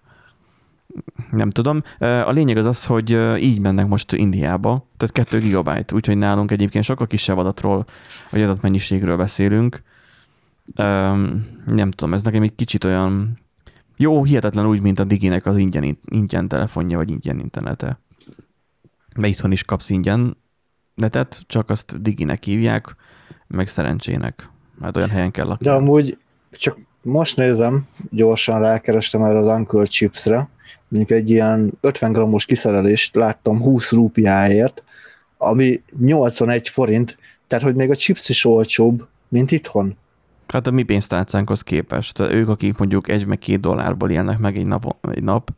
[1.30, 1.82] Nem tudom.
[1.98, 6.84] A lényeg az az, hogy így mennek most Indiába, tehát 2 gigabyte, úgyhogy nálunk egyébként
[6.84, 7.84] sokkal kisebb adatról,
[8.30, 9.82] vagy adatmennyiségről beszélünk.
[11.66, 13.38] Nem tudom, ez nekem egy kicsit olyan
[14.00, 18.00] jó, hihetetlen úgy, mint a Diginek az ingyen, ingyen telefonja, vagy ingyen internete.
[19.16, 20.36] Mert itthon is kapsz ingyen
[20.94, 22.96] netet, csak azt Diginek hívják,
[23.46, 24.50] meg szerencsének.
[24.80, 25.66] Hát olyan helyen kell lakni.
[25.66, 26.18] De amúgy
[26.50, 30.48] csak most nézem, gyorsan rákerestem erre az Uncle Chipsre,
[30.88, 34.82] mondjuk egy ilyen 50 grammos kiszerelést láttam 20 rúpiáért,
[35.38, 39.96] ami 81 forint, tehát hogy még a chips is olcsóbb, mint itthon.
[40.52, 42.14] Hát a mi pénztárcánkhoz képest.
[42.14, 45.50] Tehát ők, akik mondjuk egy meg két dollárból élnek meg egy nap, egy nap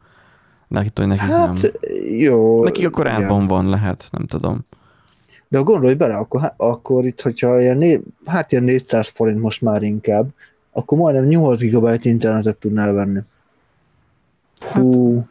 [0.69, 1.71] nekik, nekik Hát nem.
[2.19, 2.65] jó.
[2.65, 3.23] Nekik akkor igen.
[3.23, 4.67] árban van, lehet, nem tudom.
[5.49, 9.61] De ha gondolj bele, akkor, akkor itt, hogyha ilyen, né, hát ilyen 400 forint most
[9.61, 10.29] már inkább,
[10.73, 13.21] akkor majdnem 8 gigabyte internetet tudnál venni.
[14.61, 15.25] Hú.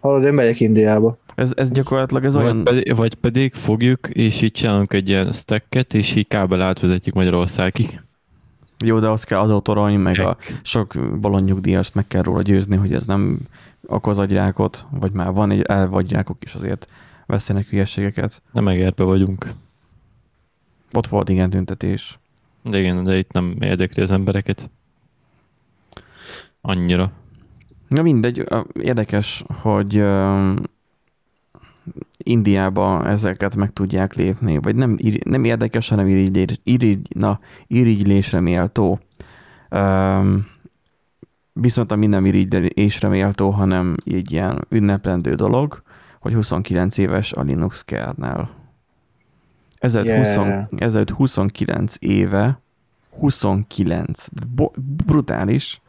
[0.00, 1.16] Hallod, én megyek Indiába.
[1.34, 2.64] Ez, ez gyakorlatilag ez vagy, olyan...
[2.64, 8.00] pedig, vagy pedig fogjuk, és így csinálunk egy ilyen stacket, és így kábel átvezetjük Magyarországig.
[8.82, 13.06] Jó, de az kell adótorony, meg a sok bolondnyugdíjast meg kell róla győzni, hogy ez
[13.06, 13.40] nem
[13.86, 16.92] okoz agyrákot, vagy már van egy elvagyrákok is azért
[17.26, 18.42] veszélynek hülyeségeket.
[18.52, 19.52] Nem megérpe vagyunk.
[20.92, 22.18] Ott volt igen tüntetés.
[22.62, 24.70] De igen, de itt nem érdekli az embereket.
[26.60, 27.12] Annyira.
[27.88, 28.44] Na mindegy,
[28.80, 30.04] érdekes, hogy
[32.24, 38.98] Indiába ezeket meg tudják lépni, vagy nem, nem érdekes, hanem irigylés, irigy, na, irigylésre méltó.
[39.70, 40.46] Um,
[41.52, 45.82] viszont ami nem irigylésre méltó, hanem egy ilyen ünneplendő dolog,
[46.20, 48.50] hogy 29 éves a Linux kernel.
[49.78, 50.66] Ezelőtt, Yeah.
[50.68, 52.60] 20, ezelőtt 29 éve,
[53.18, 55.80] 29, bo- brutális,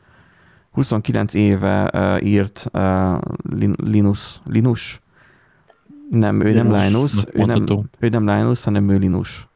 [0.72, 3.18] 29 éve uh, írt uh,
[3.50, 5.02] Lin- Linus, Linus,
[6.18, 9.47] nem, ő nem Linus, Linus, ő nem, ő nem Linus, hanem ő Linus.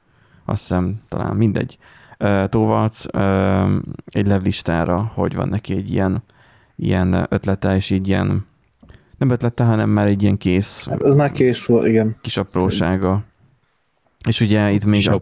[0.46, 1.78] Azt hiszem, talán mindegy.
[2.20, 3.72] Uh, uh,
[4.06, 6.24] egy levlistára, hogy van neki egy ilyen,
[6.76, 8.46] ilyen ötlete, és így ilyen,
[9.18, 12.16] nem ötlete, hanem már egy ilyen kész Hát az már kész volt, igen.
[12.22, 13.24] kis aprósága.
[14.28, 15.22] És ugye itt még a,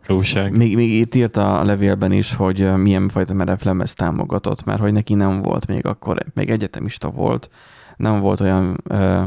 [0.51, 5.13] még, még itt írta a levélben is, hogy milyen fajta merevlemez támogatott, mert hogy neki
[5.13, 7.49] nem volt még akkor, még egyetemista volt,
[7.97, 9.23] nem volt olyan, ö,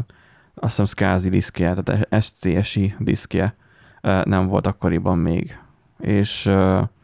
[0.60, 3.54] azt hiszem SCSI diszkje, tehát SCSI diszkje
[4.22, 5.58] nem volt akkoriban még,
[6.00, 6.46] és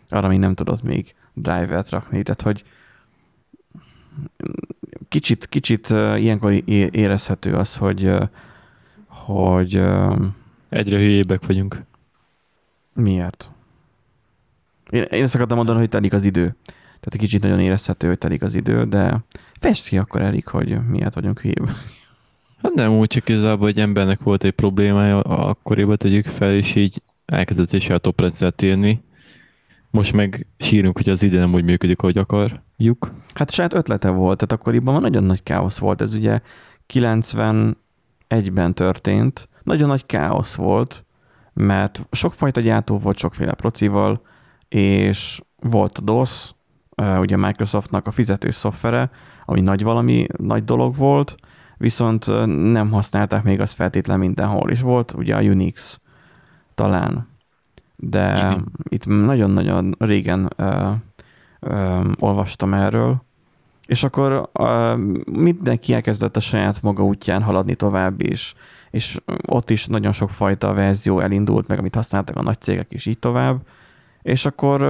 [0.08, 2.64] arra még nem tudott még drivert rakni, tehát hogy
[5.08, 8.10] kicsit, kicsit ilyenkor érezhető az, hogy,
[9.06, 9.82] hogy
[10.74, 11.82] Egyre hülyébbek vagyunk.
[12.92, 13.50] Miért?
[14.90, 16.56] Én, én ezt akartam mondani, hogy telik az idő.
[16.64, 19.24] Tehát egy kicsit nagyon érezhető, hogy telik az idő, de
[19.60, 21.70] fest ki akkor elég, hogy miért vagyunk hülyébb.
[22.64, 27.02] Hát nem úgy, csak igazából egy embernek volt egy problémája, akkoriban tegyük fel, és így
[27.24, 29.02] elkezdett is a top írni.
[29.90, 33.12] Most meg sírunk, hogy az ide nem úgy működik, ahogy akarjuk.
[33.34, 36.00] Hát saját ötlete volt, tehát akkoriban nagyon nagy káosz volt.
[36.00, 36.40] Ez ugye
[36.92, 41.04] 91-ben történt, nagyon nagy káosz volt,
[41.52, 44.22] mert sokfajta gyártó volt sokféle procival,
[44.68, 46.50] és volt a DOS,
[47.18, 49.10] ugye Microsoftnak a fizetős szoftvere,
[49.44, 51.34] ami nagy valami, nagy dolog volt,
[51.76, 52.26] viszont
[52.72, 56.00] nem használták még azt feltétlen mindenhol, és volt ugye a Unix
[56.74, 57.28] talán,
[57.96, 58.72] de Igen.
[58.88, 60.90] itt nagyon-nagyon régen ö,
[61.60, 63.22] ö, olvastam erről,
[63.86, 64.94] és akkor ö,
[65.32, 68.54] mindenki elkezdett a saját maga útján haladni tovább, és,
[68.90, 73.06] és ott is nagyon sok fajta verzió elindult, meg amit használtak a nagy cégek is
[73.06, 73.60] így tovább,
[74.22, 74.80] és akkor,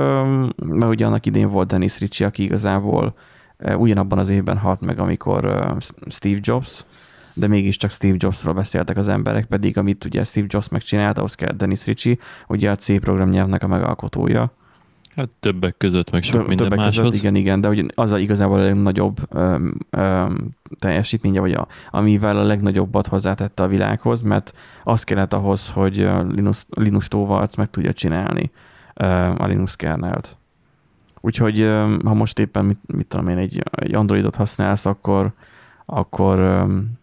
[0.56, 3.14] mert ugye annak idén volt Dennis Ritchie, aki igazából
[3.76, 5.74] ugyanabban az évben halt meg, amikor
[6.08, 6.84] Steve Jobs,
[7.34, 11.52] de mégiscsak Steve Jobsról beszéltek az emberek, pedig amit ugye Steve Jobs megcsinált, ahhoz kell
[11.52, 12.16] Dennis Ritchie,
[12.48, 14.52] ugye a C programnyelvnek a megalkotója.
[15.16, 17.04] Hát többek között, meg sok Tö- minden többek máshoz.
[17.04, 20.26] Között, igen, igen, de ugye az a igazából a legnagyobb ö, ö,
[20.78, 25.96] teljesítménye, vagy a, amivel a legnagyobbat hozzátette a világhoz, mert az kellett ahhoz, hogy
[26.28, 28.50] Linux, Linux tóvalc meg tudja csinálni
[29.36, 30.36] a Linux kernelt.
[31.24, 31.60] Úgyhogy
[32.04, 35.32] ha most éppen, mit, mit tudom én, egy, egy Androidot használsz, akkor,
[35.86, 36.40] akkor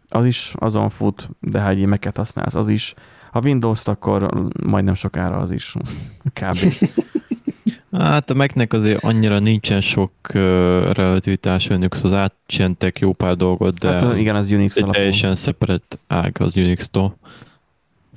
[0.09, 2.93] az is azon fut, de ha egy mac használsz, az is.
[3.31, 5.75] Ha Windows-t, akkor majdnem sokára az is.
[6.39, 6.57] Kb.
[7.91, 10.41] Hát a Mac-nek azért annyira nincsen sok uh,
[10.91, 16.35] relativitás Linuxhoz, átcsentek jó pár dolgot, de hát, igen, az Unix egy teljesen separate ág
[16.39, 17.17] az Unix-tól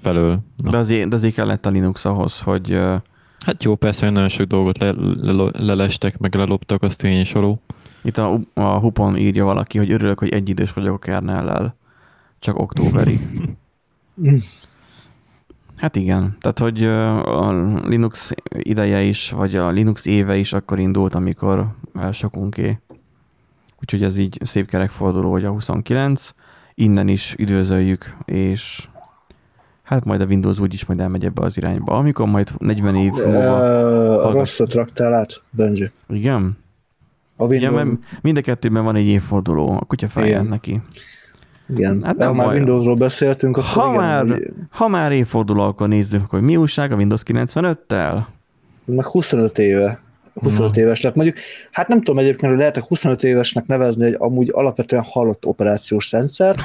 [0.00, 0.38] felől.
[0.56, 0.70] Na.
[0.70, 2.96] De azért, de azért kellett a Linux ahhoz, hogy uh,
[3.44, 7.32] Hát jó, persze, hogy nagyon sok dolgot le, le, lelestek, meg leloptak, az tény és
[7.32, 7.60] való.
[8.02, 11.76] Itt a, a hupon írja valaki, hogy örülök, hogy egy idős vagyok a kernellel.
[12.38, 13.20] Csak októberi.
[15.76, 17.52] hát igen, tehát hogy a
[17.86, 21.74] Linux ideje is, vagy a Linux éve is akkor indult, amikor
[22.12, 22.78] sokunké.
[23.80, 26.30] Úgyhogy ez így szép kerekforduló, hogy a 29.
[26.74, 28.88] Innen is üdvözöljük, és
[29.84, 31.92] Hát majd a Windows úgyis majd elmegy ebbe az irányba.
[31.92, 34.22] Amikor majd 40 év múlva...
[34.22, 35.90] A rosszat raktál át, Benji.
[36.08, 36.56] Igen?
[37.36, 37.60] A Windows...
[37.60, 40.80] Igen, mert mind a kettőben van egy évforduló, a kutya fáján neki.
[41.68, 44.52] Igen, hát de ha már Windowsról beszéltünk, akkor ha igen, már, hogy...
[44.70, 48.24] ha már évforduló, akkor nézzük, hogy mi újság a Windows 95-tel.
[48.84, 50.00] Meg 25 éve.
[50.34, 50.80] 25 Na.
[50.80, 51.14] évesnek.
[51.14, 51.36] Mondjuk,
[51.70, 56.56] hát nem tudom egyébként, hogy lehet 25 évesnek nevezni egy amúgy alapvetően halott operációs rendszer.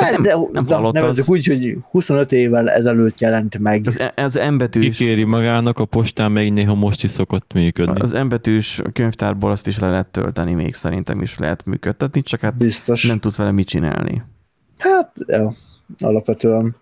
[0.00, 1.28] Hát, nem, de, nem de halott nevezzük az...
[1.28, 3.82] úgy, hogy 25 évvel ezelőtt jelent meg.
[3.86, 4.98] Az, e- az embetűs...
[4.98, 8.00] Kikéri magának, a postán még néha most is szokott működni.
[8.00, 12.56] Az embetűs könyvtárból azt is le lehet tölteni, még szerintem is lehet működtetni, csak hát
[12.56, 13.06] Biztos.
[13.06, 14.22] nem tudsz vele mit csinálni.
[14.78, 15.54] Hát, ja,
[15.98, 16.76] alapvetően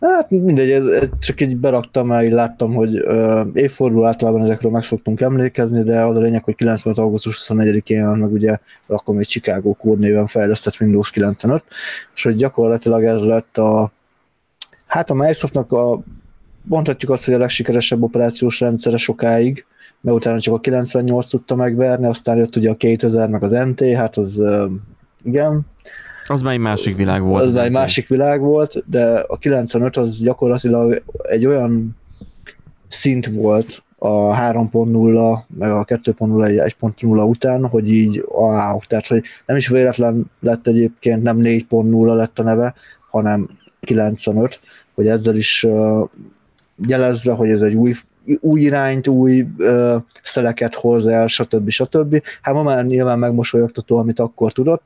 [0.00, 4.82] Hát mindegy, ez, ez csak így beraktam, mert láttam, hogy uh, évforduló általában ezekről meg
[4.82, 6.98] szoktunk emlékezni, de az a lényeg, hogy 95.
[6.98, 11.64] augusztus 24-én meg ugye akkor még Chicago néven fejlesztett Windows 95,
[12.14, 13.92] és hogy gyakorlatilag ez lett a
[14.86, 16.02] hát a Microsoftnak a
[16.62, 19.64] mondhatjuk azt, hogy a legsikeresebb operációs rendszere sokáig,
[20.00, 23.84] mert utána csak a 98 tudta megverni, aztán jött ugye a 2000, meg az NT,
[23.94, 24.42] hát az
[25.24, 25.66] igen,
[26.30, 27.42] az már egy másik világ volt.
[27.42, 31.96] Az, az egy másik világ volt, de a 95 az gyakorlatilag egy olyan
[32.88, 39.56] szint volt a 3.0, meg a 2.0, 1.0 után, hogy így wow, tehát hogy nem
[39.56, 42.74] is véletlen lett egyébként, nem 4.0 lett a neve,
[43.10, 43.48] hanem
[43.80, 44.60] 95,
[44.94, 46.08] hogy ezzel is uh,
[46.86, 47.94] jelezve, hogy ez egy új,
[48.40, 51.68] új irányt, új uh, szeleket hoz el, stb.
[51.68, 52.22] stb.
[52.42, 54.82] Hát ma már nyilván megmosolyogtató, amit akkor tudott,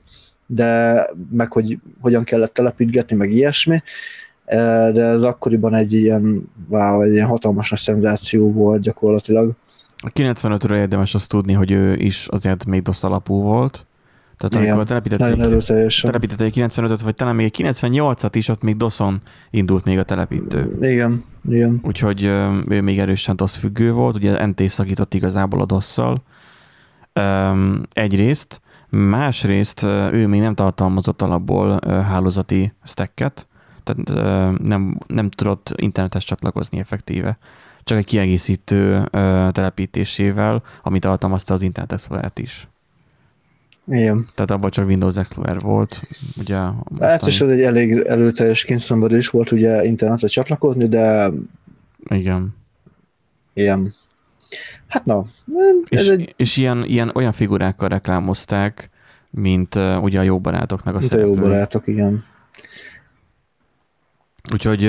[0.47, 3.83] de meg hogy hogyan kellett telepítgetni, meg ilyesmi,
[4.93, 9.53] de ez akkoriban egy ilyen, wow, egy ilyen hatalmas szenzáció volt gyakorlatilag.
[9.97, 13.87] A 95-ről érdemes azt tudni, hogy ő is azért még DOS alapú volt,
[14.37, 19.21] tehát amikor telepítették, telepítették 95-öt, vagy talán még 98-at is, ott még DOS-on
[19.51, 20.79] indult még a telepítő.
[20.81, 21.81] Igen, igen.
[21.83, 22.23] Úgyhogy
[22.69, 26.23] ő még erősen DOS függő volt, ugye NT szakított igazából a DOS-szal.
[27.93, 28.61] Egyrészt,
[28.97, 29.83] Másrészt
[30.13, 33.47] ő még nem tartalmazott alapból hálózati stacket,
[33.83, 37.39] tehát nem, nem tudott internetes csatlakozni effektíve.
[37.85, 39.09] Csak egy kiegészítő
[39.53, 42.69] telepítésével, amit tartalmazta az Internet explorer is.
[43.87, 44.29] Igen.
[44.35, 46.03] Tehát abban csak Windows Explorer volt.
[46.39, 51.31] Ugye, Hát mostani- és ez egy elég erőteljes kényszenvedés volt ugye internetre csatlakozni, de
[52.09, 52.55] Igen.
[53.53, 53.95] ilyen.
[54.89, 55.25] Hát na,
[55.89, 58.91] ez És, egy, és ilyen, ilyen olyan figurákkal reklámozták,
[59.31, 61.49] mint uh, ugye a jó barátoknak a mint a jó szereplői.
[61.49, 62.25] barátok, igen.
[64.53, 64.83] Úgyhogy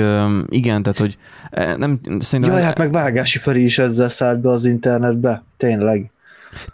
[0.48, 1.18] igen, tehát hogy
[1.76, 2.54] nem, szerintem...
[2.54, 5.42] Jaj, hát meg Vágási Feri is ezzel szállt be az internetbe.
[5.56, 6.10] Tényleg.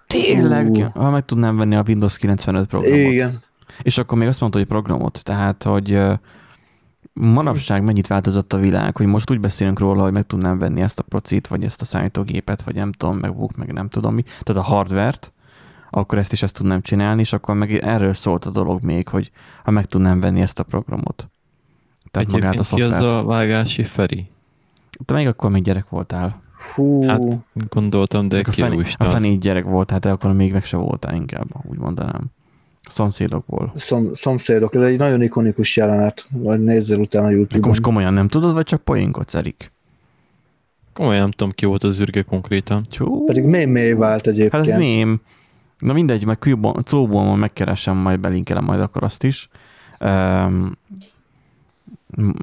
[0.06, 0.80] Tényleg, Ú.
[0.80, 2.98] ha meg tudnám venni a Windows 95 programot.
[2.98, 3.42] Igen.
[3.82, 5.20] És akkor még azt mondta, hogy programot.
[5.24, 5.98] Tehát, hogy
[7.12, 10.98] manapság mennyit változott a világ, hogy most úgy beszélünk róla, hogy meg tudnám venni ezt
[10.98, 14.22] a procit, vagy ezt a számítógépet, vagy nem tudom, MacBook, meg nem tudom mi.
[14.22, 15.32] Tehát a hardvert,
[15.90, 19.30] akkor ezt is ezt tudnám csinálni, és akkor meg erről szólt a dolog még, hogy
[19.64, 21.28] ha meg tudnám venni ezt a programot.
[22.10, 23.24] Tehát magát a Egyébként ki az szoftvert.
[23.24, 24.30] a vágási Feri?
[25.04, 26.40] Te még akkor még gyerek voltál.
[26.54, 27.06] Fú.
[27.06, 27.24] Hát
[27.68, 28.62] gondoltam, de ki
[28.96, 32.30] a fenégy gyerek voltál, te akkor még meg se voltál inkább, úgy mondanám.
[32.88, 33.72] Szomszédokból.
[33.74, 37.68] Szom, szomszédok, ez egy nagyon ikonikus jelenet, vagy nézzél utána a Akkor Youtube-on.
[37.68, 39.72] most komolyan nem tudod, vagy csak poénkodsz, Erik?
[40.92, 42.82] Komolyan nem tudom, ki volt az űrge konkrétan.
[42.90, 43.24] Csú.
[43.24, 44.52] Pedig mély mély vált egyébként.
[44.52, 45.20] Hát ez mém.
[45.78, 49.48] Na mindegy, meg Q-ból- szóból megkeresem, majd belinkelem majd akkor azt is.
[50.00, 50.72] Um,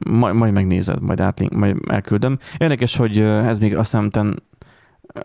[0.06, 2.40] majd, majd megnézed, majd, átlink, majd elküldöm.
[2.58, 4.36] Érdekes, hogy ez még azt hiszem,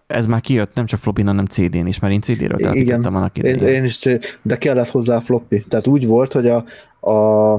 [0.06, 3.54] ez már kijött nem csak flopin, hanem CD-n is, mert én CD-ről telepítettem annak Én,
[3.54, 3.74] idején.
[3.74, 5.64] én is, c- de kellett hozzá floppy.
[5.68, 6.64] Tehát úgy volt, hogy a,
[7.10, 7.54] a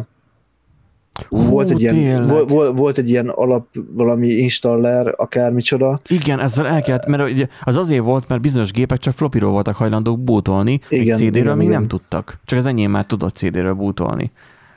[1.29, 2.27] Hú, volt, egy ilyen, tényleg.
[2.29, 5.99] volt, volt, volt egy ilyen alap valami installer, akármicsoda.
[6.07, 9.75] Igen, ezzel el kellett, mert ugye az azért volt, mert bizonyos gépek csak flopiról voltak
[9.75, 11.79] hajlandók bootolni, Igen, CD-ről igen, még igen.
[11.79, 12.39] nem tudtak.
[12.45, 14.31] Csak az enyém már tudott CD-ről bootolni.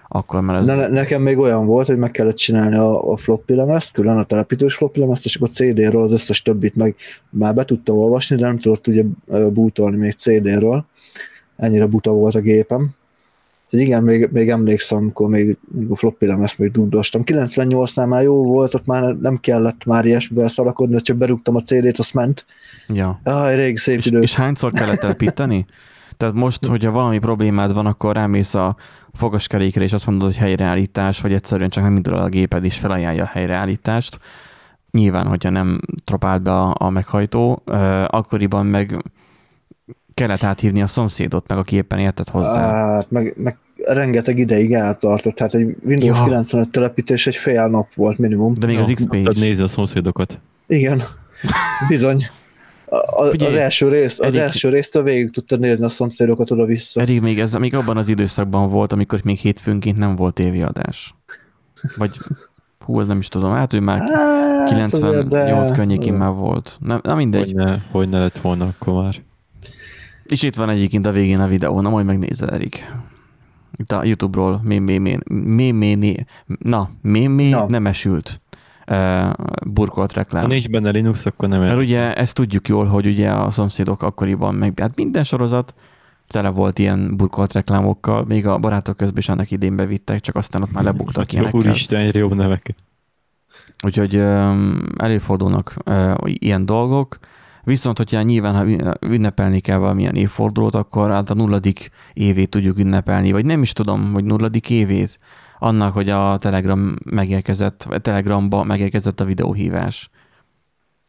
[0.08, 0.66] Akkor, mert ez...
[0.66, 4.16] Ne, ne- nekem még olyan volt, hogy meg kellett csinálni a, a floppy lemezt, külön
[4.16, 6.94] a telepítős floppy lemezt, és akkor CD-ről az összes többit meg
[7.30, 10.84] már be tudta olvasni, de nem tudott ugye ö, bootolni még CD-ről.
[11.56, 12.96] Ennyire buta volt a gépem.
[13.64, 17.22] Úgyhogy igen, még, még emlékszem, amikor még, még a floppy lemezt még dugdostam.
[17.24, 21.98] 98-nál már jó volt, ott már nem kellett már ilyesmivel szarakodni, csak berúgtam a CD-t,
[21.98, 22.44] azt ment.
[22.88, 23.20] Ja.
[23.24, 24.20] Aj, rég szép És, idő.
[24.20, 25.64] és hányszor kellett telepíteni?
[26.18, 28.76] Tehát most, hogyha valami problémád van, akkor rámész a
[29.12, 33.22] fogaskerékre, és azt mondod, hogy helyreállítás, vagy egyszerűen csak nem indul a géped, és felajánlja
[33.22, 34.18] a helyreállítást.
[34.90, 37.62] Nyilván, hogyha nem tropált be a, a meghajtó,
[38.06, 39.02] akkoriban meg
[40.14, 42.70] kellett áthívni a szomszédot, meg aki éppen értett hozzá.
[42.70, 45.38] Hát, meg, meg rengeteg ideig eltartott.
[45.38, 46.24] Hát egy Windows Ja.
[46.24, 48.54] 95 telepítés egy fél nap volt minimum.
[48.54, 49.38] De még az XP is.
[49.38, 50.40] nézni a szomszédokat.
[50.66, 51.02] Igen,
[51.88, 52.26] bizony.
[52.90, 56.50] A, a, Figyelj, az első rész, az Erik- első résztől végig tudtad nézni a szomszédokat
[56.50, 57.00] oda-vissza.
[57.00, 61.14] Pedig még, ez, még abban az időszakban volt, amikor még hétfőnként nem volt tévéadás.
[61.96, 62.16] Vagy,
[62.84, 66.76] hú, ez nem is tudom, hát ő már Hát, 98 azért, de- környékén már volt.
[66.80, 67.52] Nem, na mindegy.
[67.52, 69.14] Hogy ne, hogy ne lett volna akkor már.
[70.24, 72.92] És itt van egyébként a végén a videó, na majd megnézed, Erik.
[73.76, 76.24] Itt a Youtube-ról mémé, mémé,
[76.58, 77.66] na, mémé Na.
[77.68, 78.40] nem esült
[79.66, 80.46] burkolt Ha reklám.
[80.46, 81.78] nincs benne Linux, akkor nem Mert el.
[81.78, 85.74] ugye ezt tudjuk jól, hogy ugye a szomszédok akkoriban, meg hát minden sorozat
[86.26, 90.62] tele volt ilyen burkolt reklámokkal, még a barátok közben is annak idén bevittek, csak aztán
[90.62, 91.60] ott már lebuktak ilyenekkel.
[91.60, 92.74] Úristen, egyre jobb nevek.
[93.84, 94.14] Úgyhogy
[94.96, 95.74] előfordulnak
[96.22, 97.18] ilyen dolgok,
[97.64, 102.78] viszont hogyha nyilván, ha ün- ünnepelni kell valamilyen évfordulót, akkor hát a nulladik évét tudjuk
[102.78, 105.18] ünnepelni, vagy nem is tudom, hogy nulladik évét
[105.58, 110.10] annak, hogy a Telegram megérkezett, a Telegramba megérkezett a videóhívás.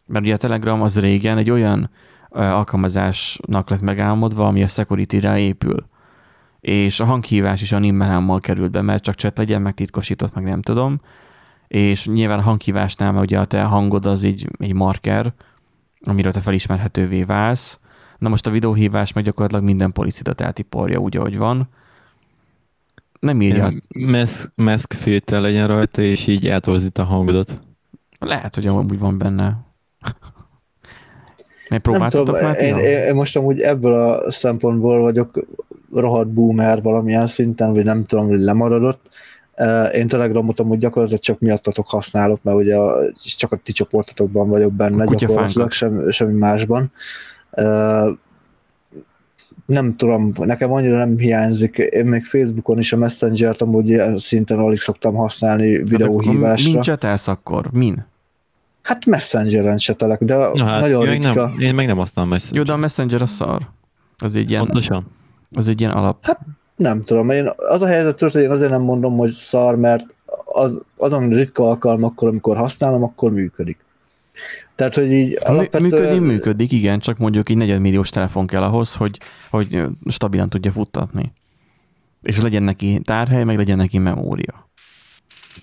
[0.06, 1.90] Mert ugye a Telegram az régen egy olyan
[2.30, 5.86] alkalmazásnak lett megálmodva, ami a security-re épül.
[6.60, 10.44] És a hanghívás is a nimmelámmal került be, mert csak chat legyen, meg titkosított, meg
[10.44, 11.00] nem tudom
[11.70, 15.34] és nyilván a hanghívásnál, mert ugye a te hangod az így egy marker,
[16.02, 17.80] amiről te felismerhetővé válsz.
[18.18, 21.70] Na most a videóhívás meg gyakorlatilag minden policidat eltiporja úgy, ahogy van.
[23.20, 23.74] Nem írja.
[23.88, 27.60] Mask, mask filter legyen rajta, és így eltorzít a hangodat.
[28.20, 29.44] Lehet, hogy amúgy van benne.
[31.70, 32.62] Mert Nem próbáltatok már?
[32.62, 35.46] én, én, én, most amúgy ebből a szempontból vagyok
[35.94, 39.10] rohadt boomer valamilyen szinten, vagy nem tudom, hogy lemaradott.
[39.94, 44.74] Én Telegramot amúgy gyakorlatilag csak miattatok használok, mert ugye a, csak a ti csoportotokban vagyok
[44.74, 46.92] benne, gyakorlatilag semmi, semmi másban.
[49.70, 51.78] Nem tudom, nekem annyira nem hiányzik.
[51.78, 56.72] Én még Facebookon is a Messenger-t amúgy ilyen szinten alig szoktam használni Hát videóhívásra.
[56.72, 57.72] Min csetelsz akkor?
[57.72, 58.06] Min?
[58.82, 61.34] Hát Messengeren csetelek, de Na hát, nagyon én, ritka.
[61.46, 62.56] nem, én meg nem használom ezt.
[62.56, 63.62] Jó, de a Messenger a szar.
[64.18, 65.06] Az egy ilyen, Pontosan.
[65.52, 66.38] az egy ilyen alap.
[66.76, 70.06] Nem tudom, én az a helyzet hogy én azért nem mondom, hogy szar, mert
[70.46, 73.78] az, azon ritka alkalmakkor, amikor használom, akkor működik.
[74.80, 75.84] Tehát, hogy így alapvetően...
[75.84, 79.20] Működni működik, igen, csak mondjuk egy negyedmilliós telefon kell ahhoz, hogy,
[79.50, 81.34] hogy stabilan tudja futtatni.
[82.22, 84.70] És legyen neki tárhely, meg legyen neki memória.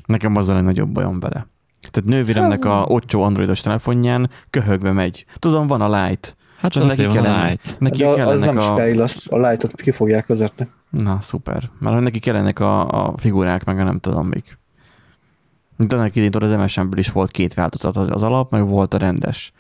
[0.06, 1.46] Nekem az a legnagyobb bajom vele.
[1.90, 5.24] Tehát nővéremnek a olcsó androidos telefonján köhögve megy.
[5.38, 6.28] Tudom, van a Lite.
[6.58, 7.76] Hát csak neki kellene, light.
[7.78, 8.74] Neki De az nem a...
[8.74, 10.68] kell, az, a Lite-ot ki fogják vezetni.
[10.90, 11.70] Na, szuper.
[11.78, 14.58] Mert neki kellenek a, a figurák, meg a nem tudom még.
[15.76, 19.52] De ennek idén az MSN-ből is volt két változat, az alap, meg volt a rendes,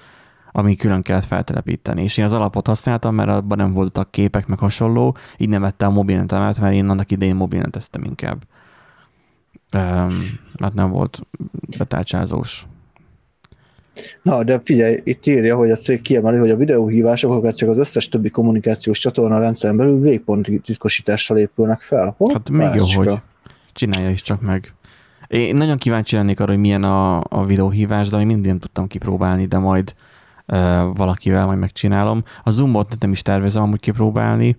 [0.52, 2.02] ami külön kellett feltelepíteni.
[2.02, 5.88] És én az alapot használtam, mert abban nem voltak képek, meg hasonló, így nem vettem
[5.88, 8.42] a mobilnetemet, mert én annak idején mobilneteztem inkább.
[9.74, 10.10] Um,
[10.58, 11.20] hát nem volt
[11.78, 12.66] betárcsázós.
[14.22, 18.08] Na, de figyelj, itt írja, hogy a cég kiemeli, hogy a videóhívásokat csak az összes
[18.08, 22.14] többi kommunikációs csatorna rendszeren belül végpont titkosítással épülnek fel.
[22.18, 23.20] Hopp, hát még jó, hogy
[23.72, 24.74] csinálja is csak meg.
[25.26, 28.86] Én nagyon kíváncsi lennék arra, hogy milyen a, a videóhívás, de még mindig nem tudtam
[28.86, 29.94] kipróbálni, de majd
[30.46, 30.58] uh,
[30.94, 32.22] valakivel majd megcsinálom.
[32.42, 34.56] A Zoomot nem is tervezem amúgy kipróbálni,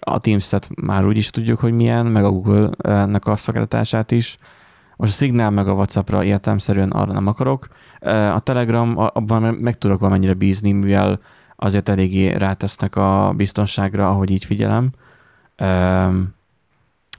[0.00, 4.36] a Teams-et már úgy is tudjuk, hogy milyen, meg a Google-nek a szolgáltatását is.
[4.96, 7.68] Most a Signal meg a WhatsAppra értelmszerűen arra nem akarok.
[8.34, 11.20] A Telegram, abban meg tudok valamennyire bízni, mivel
[11.56, 14.90] azért eléggé rátesznek a biztonságra, ahogy így figyelem.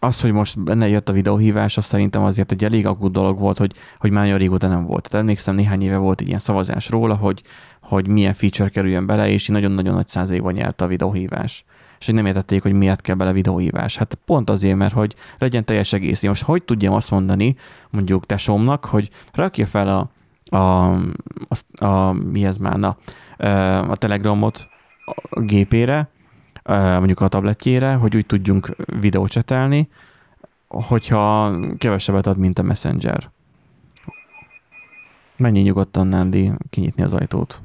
[0.03, 3.57] Az, hogy most benne jött a videóhívás, az szerintem azért egy elég aggód dolog volt,
[3.57, 5.09] hogy, hogy már nagyon régóta nem volt.
[5.09, 7.41] Tehát emlékszem, néhány éve volt ilyen szavazás róla, hogy,
[7.81, 11.65] hogy milyen feature kerüljön bele, és nagyon-nagyon nagy százalékban nyert a videóhívás
[11.99, 13.97] és hogy nem értették, hogy miért kell bele videóhívás.
[13.97, 16.23] Hát pont azért, mert hogy legyen teljes egész.
[16.23, 17.55] Most hogy tudjam azt mondani
[17.89, 20.09] mondjuk tesómnak, hogy rakja fel a,
[20.55, 20.91] a,
[21.47, 22.97] a, a mi ez már, na,
[23.89, 24.67] a telegramot
[25.29, 26.09] a gépére,
[26.63, 29.89] mondjuk a tabletjére, hogy úgy tudjunk videócsetelni,
[30.67, 33.29] hogyha kevesebbet ad, mint a Messenger.
[35.37, 37.61] Mennyi nyugodtan, Nandi, kinyitni az ajtót.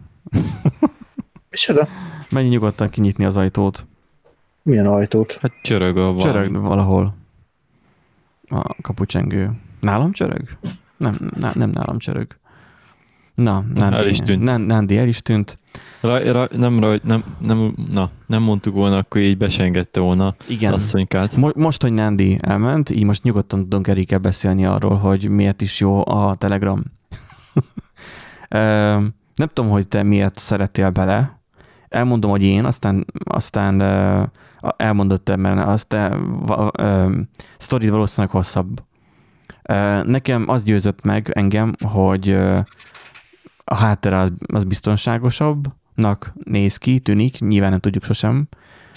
[1.50, 1.88] Micsoda?
[2.30, 3.86] Mennyi nyugodtan kinyitni az ajtót.
[4.62, 5.38] Milyen ajtót?
[5.40, 6.16] Hát csörög a.
[6.18, 7.14] Csörög valahol.
[8.48, 9.50] A kapucsengő.
[9.80, 10.48] Nálam csörög?
[10.96, 12.36] Nem, ná, nem nálam csörög.
[13.34, 14.66] Na, Nandi, el is tűnt.
[14.66, 15.58] Nandi el is tűnt.
[16.06, 20.72] Ra, ra, nem, ra, nem, nem, na, nem mondtuk volna, akkor így besengette volna Igen.
[20.72, 21.36] asszonykát.
[21.36, 25.80] Mo- most, hogy Nandi elment, így most nyugodtan tudunk Erikkel beszélni arról, hogy miért is
[25.80, 26.82] jó a Telegram.
[29.34, 31.40] nem tudom, hogy te miért szerettél bele.
[31.88, 33.80] Elmondom, hogy én, aztán, aztán
[34.76, 36.70] elmondott mert azt a
[37.58, 38.82] sztorid valószínűleg hosszabb.
[40.04, 42.38] Nekem az győzött meg engem, hogy
[43.64, 44.64] a háttér az, az
[45.96, 48.48] biztonságosabbnak néz ki, tűnik, nyilván nem tudjuk sosem,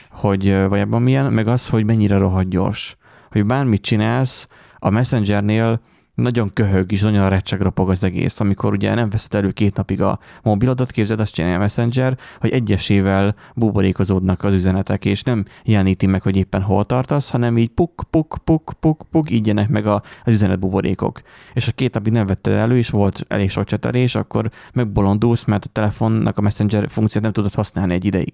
[0.09, 2.97] hogy valójában milyen, meg az, hogy mennyire rohadt gyors.
[3.31, 4.47] Hogy bármit csinálsz,
[4.79, 5.81] a Messengernél
[6.21, 10.01] nagyon köhög és nagyon recseg ropog az egész, amikor ugye nem veszed elő két napig
[10.01, 16.05] a mobilodat, képzeld, azt csinálja a Messenger, hogy egyesével buborékozódnak az üzenetek, és nem jeleníti
[16.05, 20.03] meg, hogy éppen hol tartasz, hanem így puk, puk, puk, puk, puk, így meg a,
[20.23, 21.21] az üzenet buborékok.
[21.53, 25.65] És ha két napig nem vetted elő, és volt elég sok csetelés, akkor megbolondulsz, mert
[25.65, 28.33] a telefonnak a Messenger funkciót nem tudod használni egy ideig.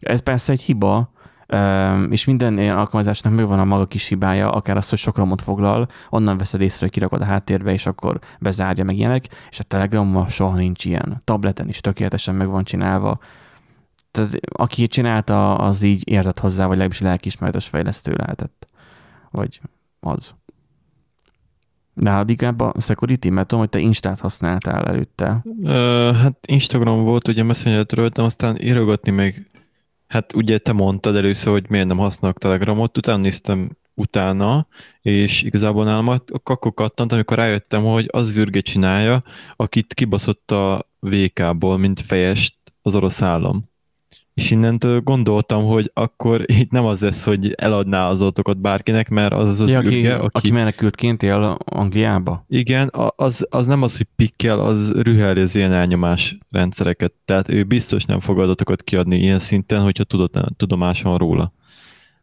[0.00, 1.10] Ez persze egy hiba,
[2.10, 5.88] és minden ilyen alkalmazásnak megvan a maga kis hibája, akár az, hogy sok romot foglal,
[6.10, 10.28] onnan veszed észre, hogy kirakod a háttérbe, és akkor bezárja meg ilyenek, és a Telegrammal
[10.28, 11.22] soha nincs ilyen.
[11.24, 13.18] Tableten is tökéletesen meg van csinálva.
[14.10, 18.66] Tehát aki csinálta, az így értett hozzá, vagy legalábbis lelkismeretes fejlesztő lehetett.
[19.30, 19.60] Vagy
[20.00, 20.34] az.
[21.94, 25.42] De hát inkább a security, mert tudom, hogy te Instát használtál előtte.
[25.44, 29.46] Uh, hát Instagram volt, ugye Messenger-t aztán írogatni még
[30.08, 34.66] Hát ugye te mondtad először, hogy miért nem használok Telegramot, utána néztem utána,
[35.02, 36.08] és igazából nálam
[36.42, 39.22] akkor kattant, amikor rájöttem, hogy az zürge csinálja,
[39.56, 43.70] akit kibaszott a VK-ból, mint fejest az orosz állam.
[44.38, 49.32] És innentől gondoltam, hogy akkor itt nem az lesz, hogy eladná az adatokat bárkinek, mert
[49.32, 50.50] az az ja, ürge, aki, aki...
[50.50, 52.44] menekültként él Angliába.
[52.48, 57.12] Igen, az, az nem az, hogy pikkel, az rüheli az ilyen elnyomás rendszereket.
[57.24, 61.52] Tehát ő biztos nem fog adatokat kiadni ilyen szinten, hogyha tudod, tudomáson róla.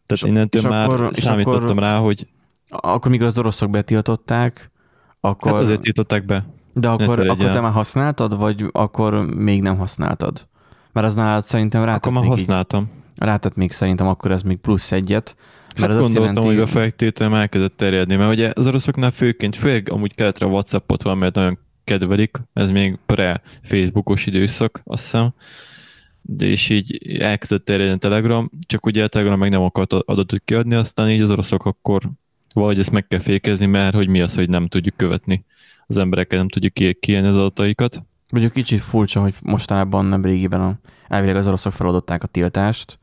[0.05, 2.27] Tehát és, innentől és már akkor, számítottam akkor, rá, hogy...
[2.69, 4.71] Akkor, mikor az oroszok betiltották,
[5.19, 5.51] akkor...
[5.51, 6.45] Hát azért tiltották be.
[6.73, 10.47] De akkor, akkor te már használtad, vagy akkor még nem használtad?
[10.95, 12.89] Mert az nálad szerintem rátett Akkor már használtam.
[13.15, 15.35] Rátett még szerintem akkor ez még plusz egyet.
[15.77, 16.47] Mert hát gondoltam, jelenti...
[16.47, 21.03] hogy a feltételem elkezdett terjedni, mert ugye az oroszoknál főként, főleg amúgy keletre a Whatsappot
[21.03, 25.33] van, mert nagyon kedvelik, ez még pre-Facebookos időszak, azt hiszem,
[26.21, 30.41] de és így elkezdett terjedni a Telegram, csak ugye a Telegram meg nem akart adatot
[30.45, 32.01] kiadni, aztán így az oroszok akkor
[32.53, 35.45] valahogy ezt meg kell fékezni, mert hogy mi az, hogy nem tudjuk követni
[35.87, 40.79] az embereket, nem tudjuk kiélni az adataikat Mondjuk kicsit furcsa, hogy mostanában nem régiben a,
[41.07, 42.99] elvileg az oroszok feloldották a tiltást.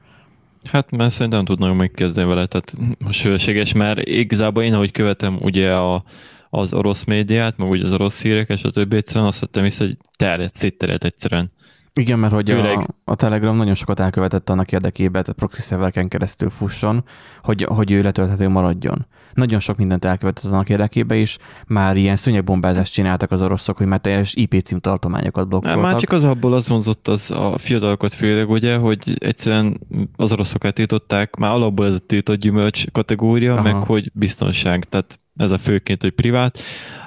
[0.71, 5.39] Hát mert szerintem nem tudnak megkezdeni vele, tehát most hőséges, mert igazából én, ahogy követem
[5.41, 6.03] ugye a,
[6.51, 9.85] az orosz médiát, meg ugye az orosz hírek, és a többi egyszerűen azt vettem vissza,
[9.85, 11.51] hogy terjedt, szétterjedt egyszerűen.
[11.95, 16.51] Igen, mert hogy a, a Telegram nagyon sokat elkövetett annak érdekében, tehát proxy szervereken keresztül
[16.51, 17.05] fusson,
[17.43, 19.07] hogy, hogy ő letölthető maradjon.
[19.35, 24.01] Nagyon sok mindent elkövetett annak érdekében, és már ilyen szőnyegbombázást csináltak az oroszok, hogy már
[24.01, 25.83] teljes IP cím tartományokat blokkoltak.
[25.83, 29.81] már csak az abból az vonzott az a fiatalokat főleg, ugye, hogy egyszerűen
[30.17, 33.53] az oroszok letiltották, már alapból ez a tiltott gyümölcs kategória.
[33.53, 33.63] Aha.
[33.63, 36.59] meg hogy biztonság, tehát ez a főként, hogy privát.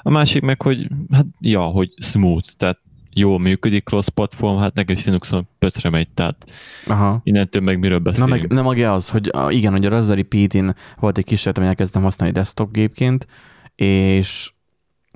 [0.02, 2.80] A másik meg, hogy hát ja, hogy smooth, tehát
[3.16, 6.52] jól működik, cross platform, hát nekem is Linuxon pöcre megy, tehát
[6.88, 7.20] Aha.
[7.24, 8.32] innentől meg miről Na beszélünk.
[8.32, 11.70] meg nem maga az, hogy a, igen, hogy a Raspberry Pi-n volt egy kísérlet, amit
[11.70, 13.28] elkezdtem használni desktop gépként,
[13.76, 14.52] és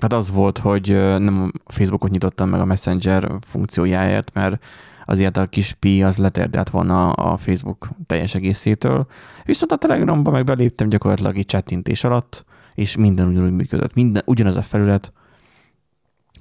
[0.02, 0.90] hát az volt, hogy
[1.20, 4.64] nem a Facebookot nyitottam meg a Messenger funkciójáért, mert
[5.06, 9.08] azért a kis Pi az letérdelt volna a Facebook teljes egészétől.
[9.46, 12.46] Viszont a Telegramban meg beléptem gyakorlatilag egy chattintés alatt,
[12.76, 13.94] és minden ugyanúgy működött.
[13.94, 15.14] Minden, ugyanaz a felület.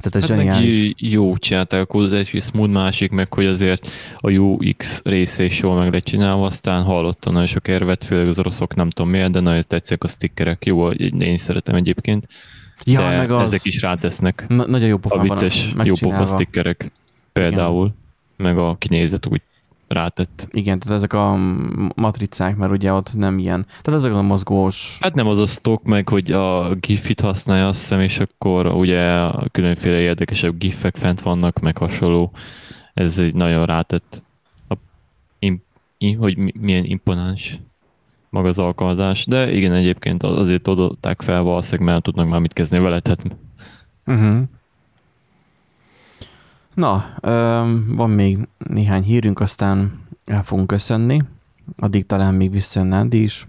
[0.00, 0.92] Tehát ez Hát meg zseniális.
[0.96, 3.88] jó csinálták a kódot, egy smooth másik, meg hogy azért
[4.18, 8.38] a UX része is jól meg lett csinálva, aztán hallottam nagyon sok érvet, főleg az
[8.38, 10.64] oroszok, nem tudom miért, de nagyon tetszik a stickerek.
[10.64, 12.26] Jó, én is szeretem egyébként,
[12.84, 14.44] Ja, de meg az, ezek is rátesznek.
[14.48, 16.90] Na, nagyon jó A pofán van vicces, jó pofa stickerek
[17.32, 17.94] például,
[18.36, 19.42] meg a kinézet úgy
[19.88, 20.48] rátett.
[20.50, 21.36] Igen, tehát ezek a
[21.94, 23.66] matricák, mert ugye ott nem ilyen.
[23.82, 24.98] Tehát ezek a mozgós...
[25.00, 29.30] Hát nem az a stock meg, hogy a gifit használja, azt hiszem, és akkor ugye
[29.50, 32.32] különféle érdekesebb gifek fent vannak, meg hasonló.
[32.94, 34.22] Ez egy nagyon rátett,
[34.68, 34.74] a,
[35.38, 35.62] im,
[35.98, 37.60] i, hogy mi, milyen imponáns
[38.30, 42.52] maga az alkalmazás, de igen, egyébként az- azért adották fel valószínűleg, mert tudnak már mit
[42.52, 43.24] kezdeni vele, tehát
[44.06, 44.42] Uh-huh.
[46.78, 47.04] Na,
[47.96, 51.22] van még néhány hírünk, aztán el fogunk köszönni.
[51.78, 53.48] Addig talán még visszajön Nándi is.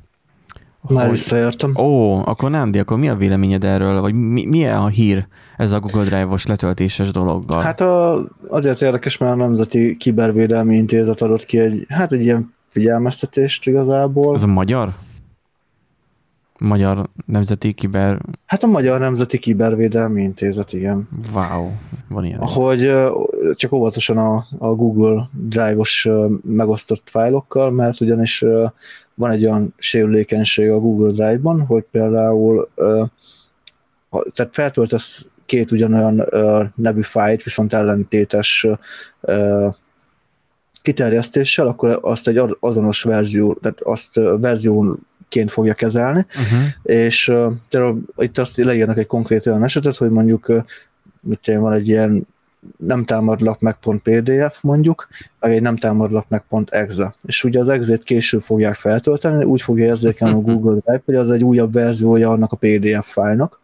[0.82, 1.76] Már Hogy- visszaértem.
[1.78, 5.28] Ó, akkor Nándi, akkor mi a véleményed erről, vagy mi, milyen a hír
[5.58, 7.62] ez a Google Drive-os letöltéses dologgal?
[7.62, 12.54] Hát a, azért érdekes, mert a Nemzeti Kibervédelmi Intézet adott ki egy, hát egy ilyen
[12.70, 14.36] figyelmeztetést igazából.
[14.36, 14.94] ez a magyar?
[16.60, 18.22] Magyar Nemzeti Kiber...
[18.45, 21.10] Hát a Magyar Nemzeti Kibervédelmi Intézet, igen.
[21.34, 21.70] Wow,
[22.07, 22.39] van ilyen.
[22.39, 23.22] Hogy ö,
[23.53, 26.10] csak óvatosan a, a Google Drive-os
[26.41, 28.45] megosztott fájlokkal, mert ugyanis
[29.14, 32.70] van egy olyan sérülékenység a Google Drive-ban, hogy például
[34.10, 36.26] tehát feltöltesz két ugyanolyan
[36.76, 38.68] nevű fájlt, viszont ellentétes
[40.82, 44.38] kiterjesztéssel, akkor azt egy azonos verzió, tehát azt ö,
[45.30, 46.68] verziónként fogja kezelni, Uh-huh.
[46.84, 50.64] és uh, itt azt leírnak egy konkrét olyan esetet, hogy mondjuk uh,
[51.22, 52.28] mit tudom, van egy ilyen
[52.78, 55.08] nem támadlak meg pont PDF mondjuk,
[55.40, 57.16] meg egy nem támadlak meg pont exe.
[57.26, 61.32] És ugye az exe-t később fogják feltölteni, úgy fogja érzékelni a Google Drive, hogy az
[61.32, 63.60] egy újabb verziója annak a PDF fájlnak,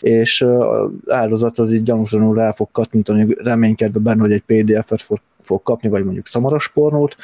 [0.00, 5.18] és az áldozat az így gyanúsanul rá fog kattintani, reménykedve benne, hogy egy PDF-et fog,
[5.48, 7.16] fog kapni, vagy mondjuk szamaraspornót,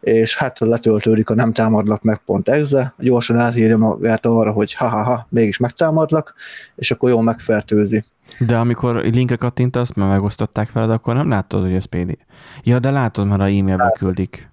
[0.00, 5.26] és hát letöltődik a nem támadlak meg pont exe, gyorsan átírja magát arra, hogy ha-ha-ha,
[5.30, 6.34] mégis megtámadlak,
[6.74, 8.04] és akkor jól megfertőzi.
[8.38, 12.18] De amikor linkre kattintasz, mert megosztották veled, akkor nem látod, hogy ez PD.
[12.62, 14.50] Ja, de látod, mert a e-mailbe küldik.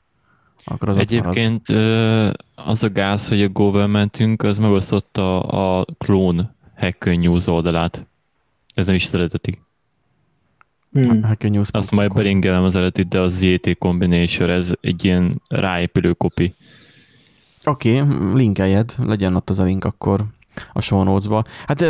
[0.64, 1.12] Akkor az marad.
[1.12, 8.08] Egyébként ö, az a gáz, hogy a governmentünk az megosztotta a klón Hacker News oldalát.
[8.74, 9.60] Ez nem is az eredeti.
[10.92, 11.24] Hmm.
[11.24, 11.52] Hacker.
[11.72, 16.56] Azt majd beringelem az eredetit, de a ZT Combination, ez egy ilyen ráépülő kopi.
[17.64, 20.26] Oké, okay, linkeljed, legyen ott az a link akkor
[20.74, 21.44] a show notes-ba.
[21.68, 21.86] Hát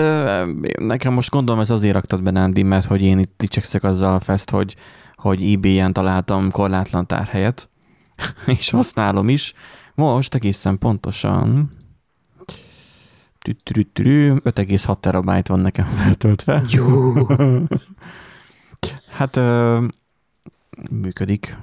[0.80, 4.20] nekem most gondolom ez azért raktad be, Nándi, mert hogy én itt dicsekszek azzal a
[4.20, 4.76] fest, hogy,
[5.16, 7.70] hogy eBay-en találtam korlátlan tárhelyet,
[8.45, 9.54] és használom is.
[9.95, 11.72] Most egészen pontosan
[13.39, 16.64] tütürütürü, 5,6 terabyte van nekem feltöltve.
[16.70, 17.14] Jó.
[19.20, 19.78] Hát ö,
[20.89, 21.57] működik.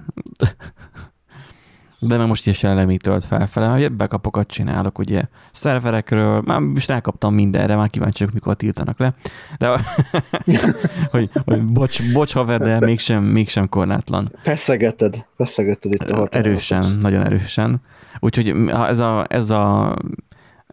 [1.98, 6.88] De meg most is jelenleg még tölt felfele, hogy bekapokat csinálok, ugye, szerverekről, már most
[6.88, 9.14] rákaptam mindenre, már kíváncsi vagyok, mikor tiltanak le,
[9.58, 9.68] de
[11.10, 14.32] hogy, hogy bocs, bocs haver, de mégsem, mégsem korlátlan.
[14.42, 16.34] Feszegeted, feszegeted itt a határokat.
[16.34, 17.82] Erősen, nagyon erősen.
[18.18, 19.96] Úgyhogy ez a, ez a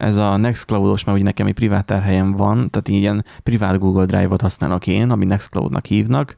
[0.03, 4.41] ez a Nextcloud-os, mert ugye nekem egy privát tárhelyem van, tehát ilyen privát Google Drive-ot
[4.41, 6.35] használok én, ami Nextcloud-nak hívnak.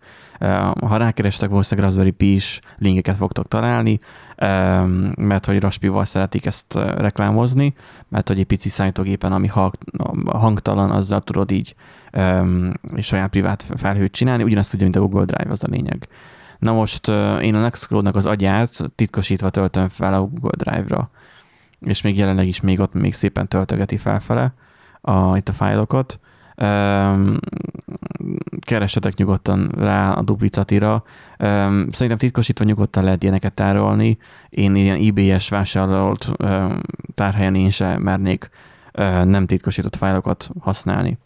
[0.81, 3.99] Ha rákerestek, valószínűleg Raspberry Pi-s linkeket fogtok találni,
[5.15, 7.73] mert hogy Raspival szeretik ezt reklámozni,
[8.09, 9.47] mert hogy egy pici számítógépen, ami
[10.25, 11.75] hangtalan, azzal tudod így
[12.95, 16.07] és saját privát felhőt csinálni, ugyanazt tudja, mint a Google Drive, az a lényeg.
[16.59, 17.07] Na most
[17.41, 21.09] én a Nextcloud-nak az agyát titkosítva töltöm fel a Google Drive-ra
[21.85, 24.53] és még jelenleg is még ott még szépen töltögeti felfele
[25.01, 26.19] a, itt a fájlokat.
[26.61, 27.39] Um,
[28.59, 31.03] keressetek nyugodtan rá a duplicatira.
[31.39, 34.17] Um, szerintem titkosítva nyugodtan lehet ilyeneket tárolni.
[34.49, 36.81] Én ilyen IBS vásárolt um,
[37.15, 38.49] tárhelyen én sem mernék
[38.93, 41.17] uh, nem titkosított fájlokat használni.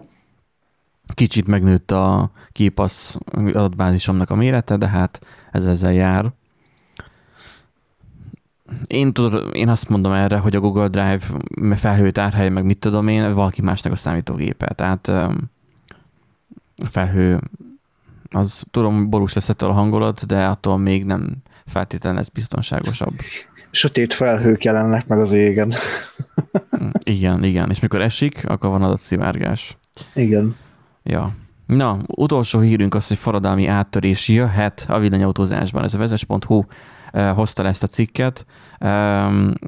[1.14, 5.20] Kicsit megnőtt a képasz adatbázisomnak a mérete, de hát
[5.52, 6.32] ez ezzel jár.
[8.88, 11.26] Én, tudod, én azt mondom erre, hogy a Google Drive
[11.76, 14.74] felhő tárhely, meg mit tudom én, valaki másnak a számítógépe.
[14.74, 17.40] Tehát a felhő,
[18.30, 23.14] az tudom, borús lesz ettől a hangolat, de attól még nem feltétlenül lesz biztonságosabb.
[23.72, 25.74] Sötét felhők jelennek meg az égen.
[27.04, 27.70] igen, igen.
[27.70, 29.78] És mikor esik, akkor van adatszivárgás.
[30.14, 30.56] Igen.
[31.04, 31.36] Ja.
[31.66, 35.84] Na, utolsó hírünk az, hogy forradalmi áttörés jöhet a villanyautózásban.
[35.84, 36.64] Ez a vezes.hu
[37.12, 38.46] hozta ezt a cikket.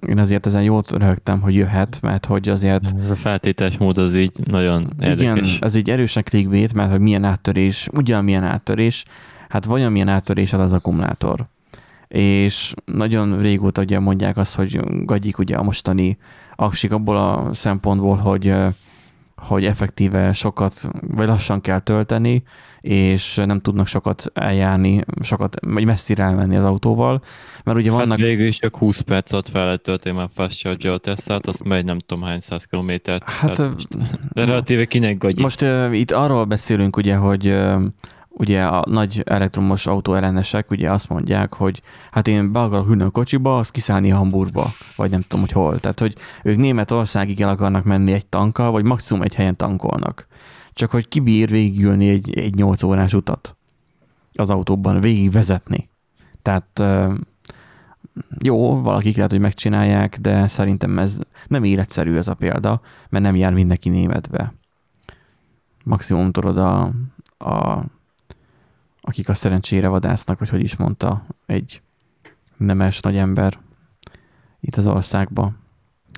[0.08, 2.94] Én azért ezen jót röhögtem, hogy jöhet, mert hogy azért...
[3.04, 5.48] Ez a feltételes mód az így nagyon érdekes.
[5.50, 9.04] Igen, ez így erősen clickbait, mert hogy milyen áttörés, ugyan milyen áttörés,
[9.50, 11.46] hát vajon milyen áttörés az az akkumulátor.
[12.08, 16.18] És nagyon régóta ugye mondják azt, hogy gagyik ugye a mostani
[16.56, 18.56] aksik abból a szempontból, hogy
[19.36, 22.44] hogy effektíve sokat, vagy lassan kell tölteni,
[22.82, 27.24] és nem tudnak sokat eljárni, sokat, vagy messzire elmenni az autóval,
[27.64, 28.18] mert ugye hát vannak...
[28.18, 31.64] Hát végül is csak 20 perc alatt fel lehet tölteni már fast charger tesztelt, azt
[31.64, 33.24] megy nem tudom hány száz kilométert.
[33.24, 33.88] Hát, most,
[34.34, 35.42] relatíve kinek gagyi.
[35.42, 37.82] Most uh, itt arról beszélünk ugye, hogy uh,
[38.30, 43.04] ugye a nagy elektromos autó ellenesek ugye azt mondják, hogy hát én be akarok ülni
[43.04, 45.80] a kocsiba, azt kiszállni Hamburgba, vagy nem tudom, hogy hol.
[45.80, 50.28] Tehát, hogy ők Németországig el akarnak menni egy tankkal, vagy maximum egy helyen tankolnak.
[50.74, 53.56] Csak hogy kibír végigülni egy, egy 8 órás utat
[54.34, 55.90] az autóban, végig vezetni.
[56.42, 56.84] Tehát
[58.44, 63.36] jó, valakik lehet, hogy megcsinálják, de szerintem ez nem életszerű ez a példa, mert nem
[63.36, 64.54] jár mindenki németbe.
[65.84, 66.92] Maximum tudod a,
[67.38, 67.84] a
[69.02, 71.82] akik a szerencsére vadásznak, vagy hogy is mondta egy
[72.58, 73.60] nemes nagy ember
[74.60, 75.52] itt az országba.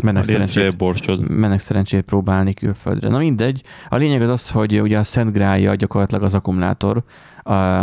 [0.04, 3.10] Mennek szerencsét, mennek szerencsét próbálni külföldre.
[3.10, 7.04] Na mindegy, a lényeg az az, hogy ugye a Szent Grálja gyakorlatilag az akkumulátor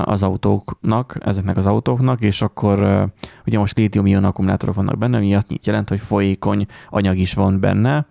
[0.05, 3.09] az autóknak, ezeknek az autóknak, és akkor
[3.47, 8.07] ugye most lítium-ion akkumulátorok vannak benne, ami azt jelent, hogy folyékony anyag is van benne,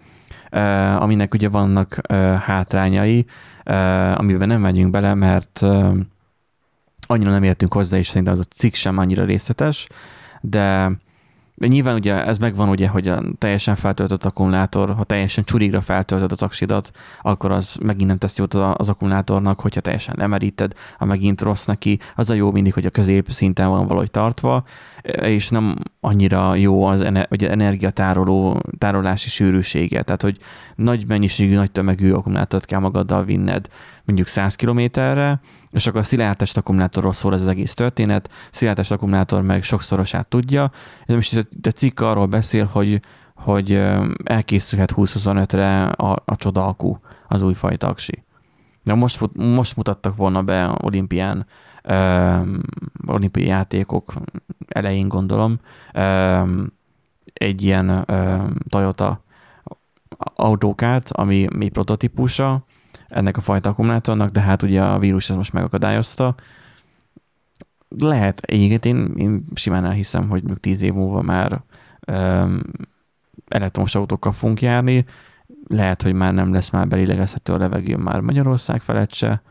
[0.99, 2.01] aminek ugye vannak
[2.39, 3.25] hátrányai,
[4.15, 5.61] amiben nem megyünk bele, mert
[7.07, 9.87] annyira nem értünk hozzá, és szerintem az a cikk sem annyira részletes,
[10.41, 10.91] de
[11.59, 16.31] de nyilván ugye ez megvan ugye, hogy a teljesen feltöltött akkumulátor, ha teljesen csurigra feltöltöd
[16.31, 16.91] az aksidat,
[17.21, 21.99] akkor az megint nem teszi jót az akkumulátornak, hogyha teljesen lemeríted, ha megint rossz neki,
[22.15, 24.63] az a jó mindig, hogy a közép szinten van valahogy tartva,
[25.21, 30.37] és nem annyira jó az ener- energiatároló tárolási sűrűsége, tehát hogy
[30.75, 33.67] nagy mennyiségű, nagy tömegű akkumulátort kell magaddal vinned
[34.09, 35.39] mondjuk 100 kilométerre,
[35.71, 40.71] és akkor a szilárdtest akkumulátorról szól ez az egész történet, szilárdtest akkumulátor meg sokszorosát tudja,
[41.05, 42.99] és most a cikk arról beszél, hogy,
[43.35, 43.81] hogy
[44.23, 48.23] elkészülhet 2025-re a, a csodalkú, az újfajta aksi.
[48.83, 51.45] De most, most mutattak volna be olimpián,
[51.89, 52.61] um,
[53.07, 54.13] olimpiai játékok
[54.67, 55.59] elején gondolom,
[55.93, 56.73] um,
[57.33, 59.23] egy ilyen um, Toyota
[60.35, 62.63] autókát, ami mi prototípusa,
[63.09, 66.35] ennek a fajta akkumulátornak, de hát ugye a vírus ez most megakadályozta.
[67.97, 71.61] Lehet, egyébként én, én simán elhiszem, hogy még tíz év múlva már
[72.07, 72.61] um,
[73.47, 75.05] elektromos autókkal fogunk járni,
[75.67, 79.41] lehet, hogy már nem lesz már belilegezhető a levegő már Magyarország felett se.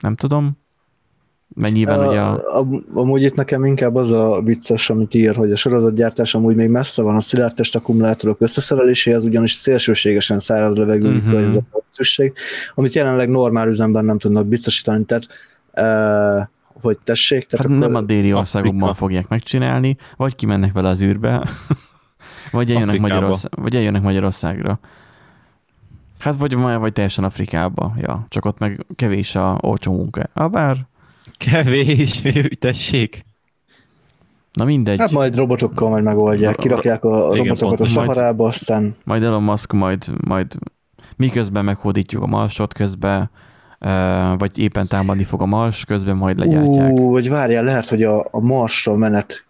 [0.00, 0.58] Nem tudom.
[1.56, 2.66] Mennyiben a, ugye a...
[2.94, 7.02] Amúgy itt nekem inkább az a vicces, amit ír, hogy a sorozatgyártás amúgy még messze
[7.02, 11.30] van a szilárdtest akkumulátorok összeszereléséhez, ugyanis szélsőségesen száraz levegő uh-huh.
[11.30, 12.32] környezetre szükség,
[12.74, 15.04] amit jelenleg normál üzemben nem tudnak biztosítani.
[15.04, 15.26] Tehát
[15.76, 16.48] uh,
[16.82, 17.46] hogy tessék.
[17.46, 18.98] Tehát hát nem a déli országokban Afrika.
[18.98, 21.48] fogják megcsinálni, vagy kimennek vele az űrbe,
[22.52, 24.78] vagy eljönnek, Magyarország, vagy eljönnek Magyarországra.
[26.18, 28.26] Hát vagy, vagy teljesen Afrikába, ja.
[28.28, 30.22] Csak ott meg kevés a olcsó munka.
[30.34, 30.86] Habár
[31.38, 32.22] Kevés,
[32.58, 33.24] tessék.
[34.52, 34.98] Na mindegy.
[34.98, 37.88] Hát majd robotokkal majd megoldják, kirakják a Igen, robotokat a pont.
[37.88, 40.54] szaharába, aztán Majd Elon Musk majd, majd
[41.16, 43.30] miközben meghódítjuk a marsot közben,
[44.38, 46.92] vagy éppen támadni fog a mars, közben majd legyártják.
[46.92, 49.45] Ú, vagy várjál, lehet, hogy a, a Marsra menet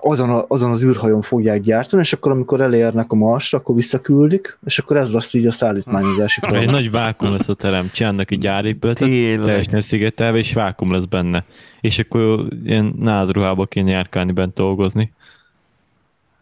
[0.00, 4.58] azon, a, azon az űrhajón fogják gyártani, és akkor amikor elérnek a Marsra, akkor visszaküldik,
[4.64, 6.74] és akkor ez lesz így a szállítmányozási Egy folyamat.
[6.74, 9.08] nagy vákum lesz a terem, csinálnak egy gyárépületet,
[9.42, 11.44] teljesen szigetelve, és vákum lesz benne.
[11.80, 15.12] És akkor ilyen názruhába kéne járkálni bent dolgozni.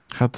[0.08, 0.36] Hát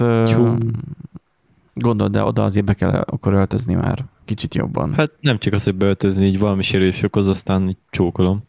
[1.74, 4.94] gondold, de oda azért be kell akkor öltözni már kicsit jobban.
[4.94, 8.42] Hát nem csak az, hogy beöltözni, így valami sérülés okoz, aztán így csókolom.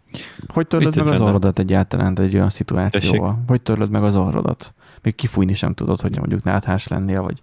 [0.47, 3.43] Hogy törlöd Vicces meg az orrodat egyáltalán egy olyan szituációval?
[3.47, 4.73] Hogy törlöd meg az orrodat?
[5.01, 7.41] Még kifújni sem tudod, hogy mondjuk náthás lennél, vagy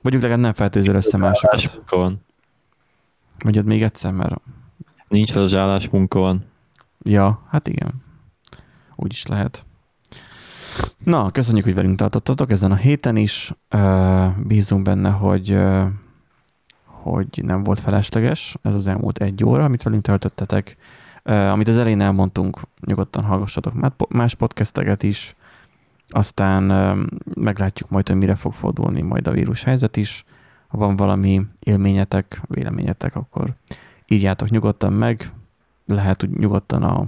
[0.00, 1.82] mondjuk legalább nem feltőzöl össze másokat.
[1.90, 2.24] Van.
[3.44, 4.34] Mondjad még egyszer, mert
[5.08, 6.44] Nincs az állásmunka van.
[7.02, 7.92] ja, hát igen.
[8.96, 9.64] Úgy is lehet.
[11.04, 13.52] Na, köszönjük, hogy velünk tartottatok ezen a héten is.
[14.46, 15.58] Bízunk benne, hogy
[17.02, 20.76] hogy nem volt felesleges ez az elmúlt egy óra, amit velünk töltöttetek.
[21.22, 25.34] Amit az elején elmondtunk, nyugodtan hallgassatok má- más podcasteket is,
[26.08, 26.62] aztán
[27.34, 30.24] meglátjuk majd, hogy mire fog fordulni majd a vírus helyzet is.
[30.68, 33.54] Ha van valami élményetek, véleményetek, akkor
[34.06, 35.32] írjátok nyugodtan meg,
[35.86, 37.06] lehet úgy nyugodtan a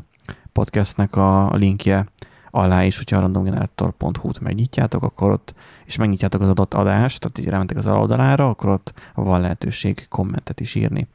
[0.53, 2.07] podcastnek a linkje
[2.51, 5.55] alá is, hogyha a randomgenerator.hu-t megnyitjátok, akkor ott,
[5.93, 10.61] és megnyitjátok az adott adást, tehát így rámentek az aloldalára, akkor ott van lehetőség kommentet
[10.61, 11.09] is írni.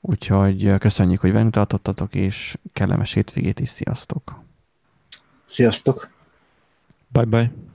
[0.00, 4.42] Úgyhogy köszönjük, hogy velünk tartottatok, és kellemes hétvégét is, sziasztok!
[5.44, 6.10] Sziasztok!
[7.08, 7.67] Bye bye.